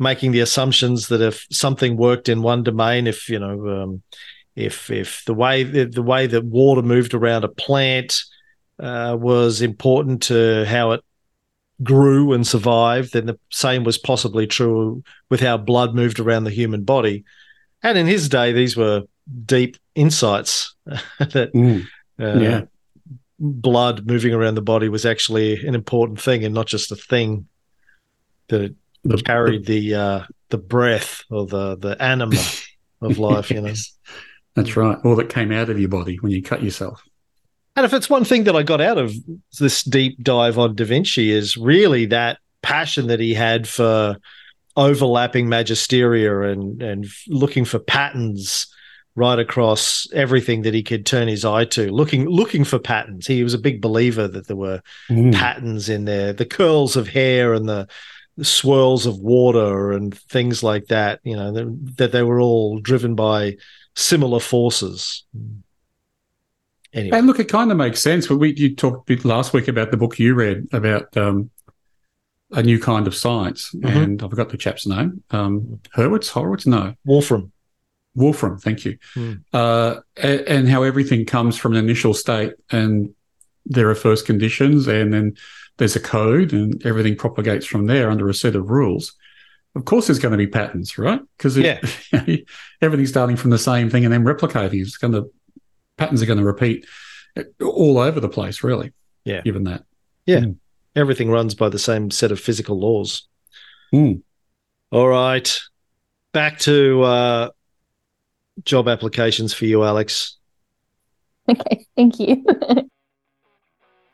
making 0.00 0.32
the 0.32 0.40
assumptions 0.40 1.08
that 1.08 1.20
if 1.20 1.46
something 1.50 1.96
worked 1.96 2.28
in 2.28 2.42
one 2.42 2.62
domain 2.62 3.06
if 3.06 3.28
you 3.28 3.38
know 3.38 3.68
um, 3.68 4.02
if 4.56 4.90
if 4.90 5.22
the 5.26 5.34
way 5.34 5.62
the 5.62 6.02
way 6.02 6.26
that 6.26 6.44
water 6.44 6.82
moved 6.82 7.14
around 7.14 7.44
a 7.44 7.48
plant 7.48 8.22
uh, 8.80 9.16
was 9.18 9.60
important 9.60 10.22
to 10.22 10.64
how 10.66 10.92
it 10.92 11.04
grew 11.82 12.32
and 12.32 12.46
survived, 12.46 13.12
then 13.12 13.26
the 13.26 13.38
same 13.50 13.84
was 13.84 13.98
possibly 13.98 14.46
true 14.46 15.02
with 15.28 15.40
how 15.40 15.56
blood 15.56 15.94
moved 15.94 16.20
around 16.20 16.44
the 16.44 16.50
human 16.50 16.84
body. 16.84 17.24
And 17.82 17.96
in 17.96 18.06
his 18.06 18.28
day, 18.28 18.52
these 18.52 18.76
were 18.76 19.02
deep 19.46 19.76
insights 19.94 20.74
that 20.84 21.52
mm. 21.54 21.86
uh, 22.20 22.38
yeah. 22.38 22.62
blood 23.38 24.06
moving 24.06 24.34
around 24.34 24.54
the 24.54 24.62
body 24.62 24.88
was 24.88 25.06
actually 25.06 25.66
an 25.66 25.74
important 25.74 26.20
thing 26.20 26.44
and 26.44 26.54
not 26.54 26.66
just 26.66 26.92
a 26.92 26.96
thing 26.96 27.46
that 28.48 28.74
the, 29.04 29.16
carried 29.18 29.66
the 29.66 29.90
the, 29.90 29.94
uh, 29.94 30.24
the 30.50 30.58
breath 30.58 31.24
or 31.30 31.46
the 31.46 31.76
the 31.76 32.00
anima 32.02 32.40
of 33.00 33.18
life. 33.18 33.50
You 33.50 33.60
know, 33.62 33.74
that's 34.54 34.76
right. 34.76 34.98
All 35.04 35.16
that 35.16 35.28
came 35.28 35.52
out 35.52 35.70
of 35.70 35.78
your 35.78 35.88
body 35.88 36.16
when 36.16 36.32
you 36.32 36.42
cut 36.42 36.62
yourself. 36.62 37.02
And 37.76 37.86
if 37.86 37.94
it's 37.94 38.10
one 38.10 38.24
thing 38.24 38.44
that 38.44 38.56
I 38.56 38.62
got 38.62 38.80
out 38.80 38.98
of 38.98 39.14
this 39.58 39.82
deep 39.82 40.22
dive 40.22 40.58
on 40.58 40.74
Da 40.74 40.84
Vinci 40.84 41.30
is 41.30 41.56
really 41.56 42.06
that 42.06 42.38
passion 42.62 43.06
that 43.06 43.20
he 43.20 43.32
had 43.32 43.66
for 43.66 44.16
overlapping 44.76 45.46
magisteria 45.46 46.52
and 46.52 46.82
and 46.82 47.06
looking 47.28 47.64
for 47.64 47.78
patterns 47.78 48.66
right 49.16 49.38
across 49.38 50.06
everything 50.12 50.62
that 50.62 50.74
he 50.74 50.82
could 50.82 51.04
turn 51.04 51.26
his 51.26 51.44
eye 51.44 51.64
to 51.64 51.90
looking 51.90 52.26
looking 52.26 52.62
for 52.64 52.78
patterns 52.78 53.26
he 53.26 53.42
was 53.42 53.52
a 53.52 53.58
big 53.58 53.80
believer 53.80 54.28
that 54.28 54.46
there 54.46 54.56
were 54.56 54.80
mm. 55.10 55.34
patterns 55.34 55.88
in 55.88 56.04
there 56.04 56.32
the 56.32 56.46
curls 56.46 56.96
of 56.96 57.08
hair 57.08 57.52
and 57.52 57.68
the, 57.68 57.88
swirls 58.42 59.06
of 59.06 59.18
water 59.18 59.92
and 59.92 60.16
things 60.18 60.62
like 60.62 60.86
that 60.86 61.20
you 61.24 61.36
know 61.36 61.52
that, 61.52 61.96
that 61.96 62.12
they 62.12 62.22
were 62.22 62.40
all 62.40 62.78
driven 62.78 63.14
by 63.14 63.56
similar 63.94 64.40
forces 64.40 65.24
Anyway. 66.92 67.16
And 67.16 67.26
look, 67.26 67.38
it 67.38 67.48
kind 67.48 67.70
of 67.70 67.76
makes 67.76 68.00
sense. 68.00 68.26
But 68.26 68.38
we 68.38 68.54
you 68.54 68.74
talked 68.74 69.24
last 69.24 69.52
week 69.52 69.68
about 69.68 69.90
the 69.90 69.96
book 69.96 70.18
you 70.18 70.34
read 70.34 70.66
about 70.72 71.16
um, 71.16 71.50
a 72.50 72.62
new 72.62 72.80
kind 72.80 73.06
of 73.06 73.14
science, 73.14 73.72
mm-hmm. 73.74 73.96
and 73.96 74.22
I 74.22 74.28
forgot 74.28 74.48
the 74.48 74.56
chap's 74.56 74.86
name. 74.86 75.22
Um, 75.30 75.80
Hurwitz, 75.96 76.28
Horowitz, 76.30 76.66
no, 76.66 76.94
Wolfram. 77.04 77.52
Wolfram, 78.16 78.58
thank 78.58 78.84
you. 78.84 78.98
Mm. 79.14 79.44
Uh, 79.52 80.00
and, 80.16 80.40
and, 80.40 80.68
how 80.68 80.82
everything 80.82 81.24
comes 81.24 81.56
from 81.56 81.74
an 81.74 81.78
initial 81.78 82.12
state, 82.12 82.54
and 82.72 83.14
there 83.66 83.88
are 83.88 83.94
first 83.94 84.26
conditions, 84.26 84.88
and 84.88 85.14
then 85.14 85.36
there's 85.80 85.96
a 85.96 86.00
code, 86.00 86.52
and 86.52 86.84
everything 86.86 87.16
propagates 87.16 87.64
from 87.64 87.86
there 87.86 88.10
under 88.10 88.28
a 88.28 88.34
set 88.34 88.54
of 88.54 88.68
rules. 88.70 89.16
Of 89.74 89.86
course, 89.86 90.06
there's 90.06 90.18
going 90.18 90.32
to 90.32 90.38
be 90.38 90.46
patterns, 90.46 90.98
right? 90.98 91.20
Because 91.36 91.56
yeah. 91.56 91.80
everything's 92.82 93.08
starting 93.08 93.36
from 93.36 93.50
the 93.50 93.58
same 93.58 93.88
thing 93.88 94.04
and 94.04 94.12
then 94.12 94.24
replicating. 94.24 94.82
It's 94.82 94.98
going 94.98 95.14
to 95.14 95.30
patterns 95.96 96.22
are 96.22 96.26
going 96.26 96.38
to 96.38 96.44
repeat 96.44 96.86
all 97.62 97.98
over 97.98 98.20
the 98.20 98.28
place, 98.28 98.62
really. 98.62 98.92
Yeah. 99.24 99.40
Given 99.40 99.64
that. 99.64 99.84
Yeah. 100.26 100.40
Mm. 100.40 100.56
Everything 100.94 101.30
runs 101.30 101.54
by 101.54 101.70
the 101.70 101.78
same 101.78 102.10
set 102.10 102.30
of 102.30 102.38
physical 102.38 102.78
laws. 102.78 103.26
Mm. 103.94 104.20
All 104.90 105.08
right. 105.08 105.58
Back 106.32 106.58
to 106.60 107.02
uh, 107.02 107.48
job 108.64 108.86
applications 108.86 109.54
for 109.54 109.64
you, 109.64 109.82
Alex. 109.82 110.36
Okay. 111.48 111.84
Thank 111.96 112.20
you. 112.20 112.44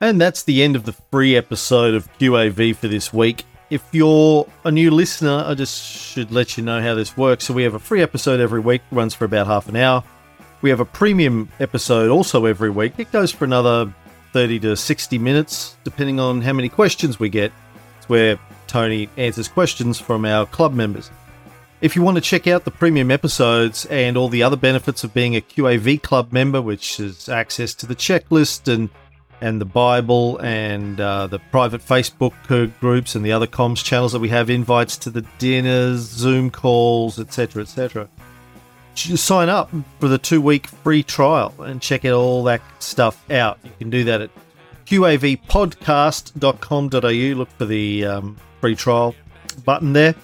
and 0.00 0.20
that's 0.20 0.42
the 0.42 0.62
end 0.62 0.76
of 0.76 0.84
the 0.84 0.92
free 0.92 1.36
episode 1.36 1.94
of 1.94 2.08
QAV 2.18 2.76
for 2.76 2.88
this 2.88 3.12
week. 3.12 3.44
If 3.70 3.82
you're 3.92 4.46
a 4.64 4.70
new 4.70 4.90
listener, 4.90 5.42
I 5.46 5.54
just 5.54 5.82
should 5.82 6.30
let 6.30 6.56
you 6.56 6.62
know 6.62 6.80
how 6.80 6.94
this 6.94 7.16
works. 7.16 7.46
So 7.46 7.54
we 7.54 7.62
have 7.64 7.74
a 7.74 7.78
free 7.78 8.02
episode 8.02 8.38
every 8.38 8.60
week, 8.60 8.82
runs 8.92 9.14
for 9.14 9.24
about 9.24 9.46
half 9.46 9.68
an 9.68 9.76
hour. 9.76 10.04
We 10.62 10.70
have 10.70 10.80
a 10.80 10.84
premium 10.84 11.50
episode 11.60 12.10
also 12.10 12.44
every 12.44 12.70
week. 12.70 12.94
It 12.98 13.10
goes 13.10 13.32
for 13.32 13.44
another 13.44 13.92
30 14.32 14.60
to 14.60 14.76
60 14.76 15.18
minutes, 15.18 15.76
depending 15.82 16.20
on 16.20 16.42
how 16.42 16.52
many 16.52 16.68
questions 16.68 17.18
we 17.18 17.28
get. 17.28 17.50
It's 17.98 18.08
where 18.08 18.38
Tony 18.66 19.08
answers 19.16 19.48
questions 19.48 19.98
from 19.98 20.24
our 20.24 20.46
club 20.46 20.74
members. 20.74 21.10
If 21.80 21.96
you 21.96 22.02
want 22.02 22.16
to 22.16 22.22
check 22.22 22.46
out 22.46 22.64
the 22.64 22.70
premium 22.70 23.10
episodes 23.10 23.86
and 23.86 24.16
all 24.16 24.28
the 24.28 24.42
other 24.42 24.56
benefits 24.56 25.04
of 25.04 25.12
being 25.12 25.36
a 25.36 25.40
QAV 25.40 26.02
club 26.02 26.32
member, 26.32 26.62
which 26.62 27.00
is 27.00 27.28
access 27.28 27.74
to 27.74 27.86
the 27.86 27.94
checklist 27.94 28.72
and 28.72 28.88
and 29.40 29.60
the 29.60 29.66
Bible 29.66 30.38
and 30.38 31.00
uh, 31.00 31.26
the 31.26 31.38
private 31.38 31.80
Facebook 31.80 32.32
groups 32.80 33.14
and 33.14 33.24
the 33.24 33.32
other 33.32 33.46
comms 33.46 33.84
channels 33.84 34.12
that 34.12 34.20
we 34.20 34.30
have, 34.30 34.50
invites 34.50 34.96
to 34.98 35.10
the 35.10 35.24
dinners, 35.38 36.00
Zoom 36.00 36.50
calls, 36.50 37.18
etc., 37.18 37.62
etc 37.62 38.08
sign 38.96 39.48
up 39.48 39.70
for 40.00 40.08
the 40.08 40.18
two 40.18 40.40
week 40.40 40.66
free 40.66 41.02
trial 41.02 41.52
and 41.58 41.82
check 41.82 42.04
out 42.04 42.14
all 42.14 42.44
that 42.44 42.62
stuff 42.78 43.28
out. 43.30 43.58
You 43.62 43.72
can 43.78 43.90
do 43.90 44.04
that 44.04 44.22
at 44.22 44.30
qavpodcast.com.au. 44.86 47.38
Look 47.38 47.50
for 47.50 47.66
the 47.66 48.06
um, 48.06 48.36
free 48.60 48.76
trial 48.76 49.14
button 49.64 49.92
there. 49.92 50.14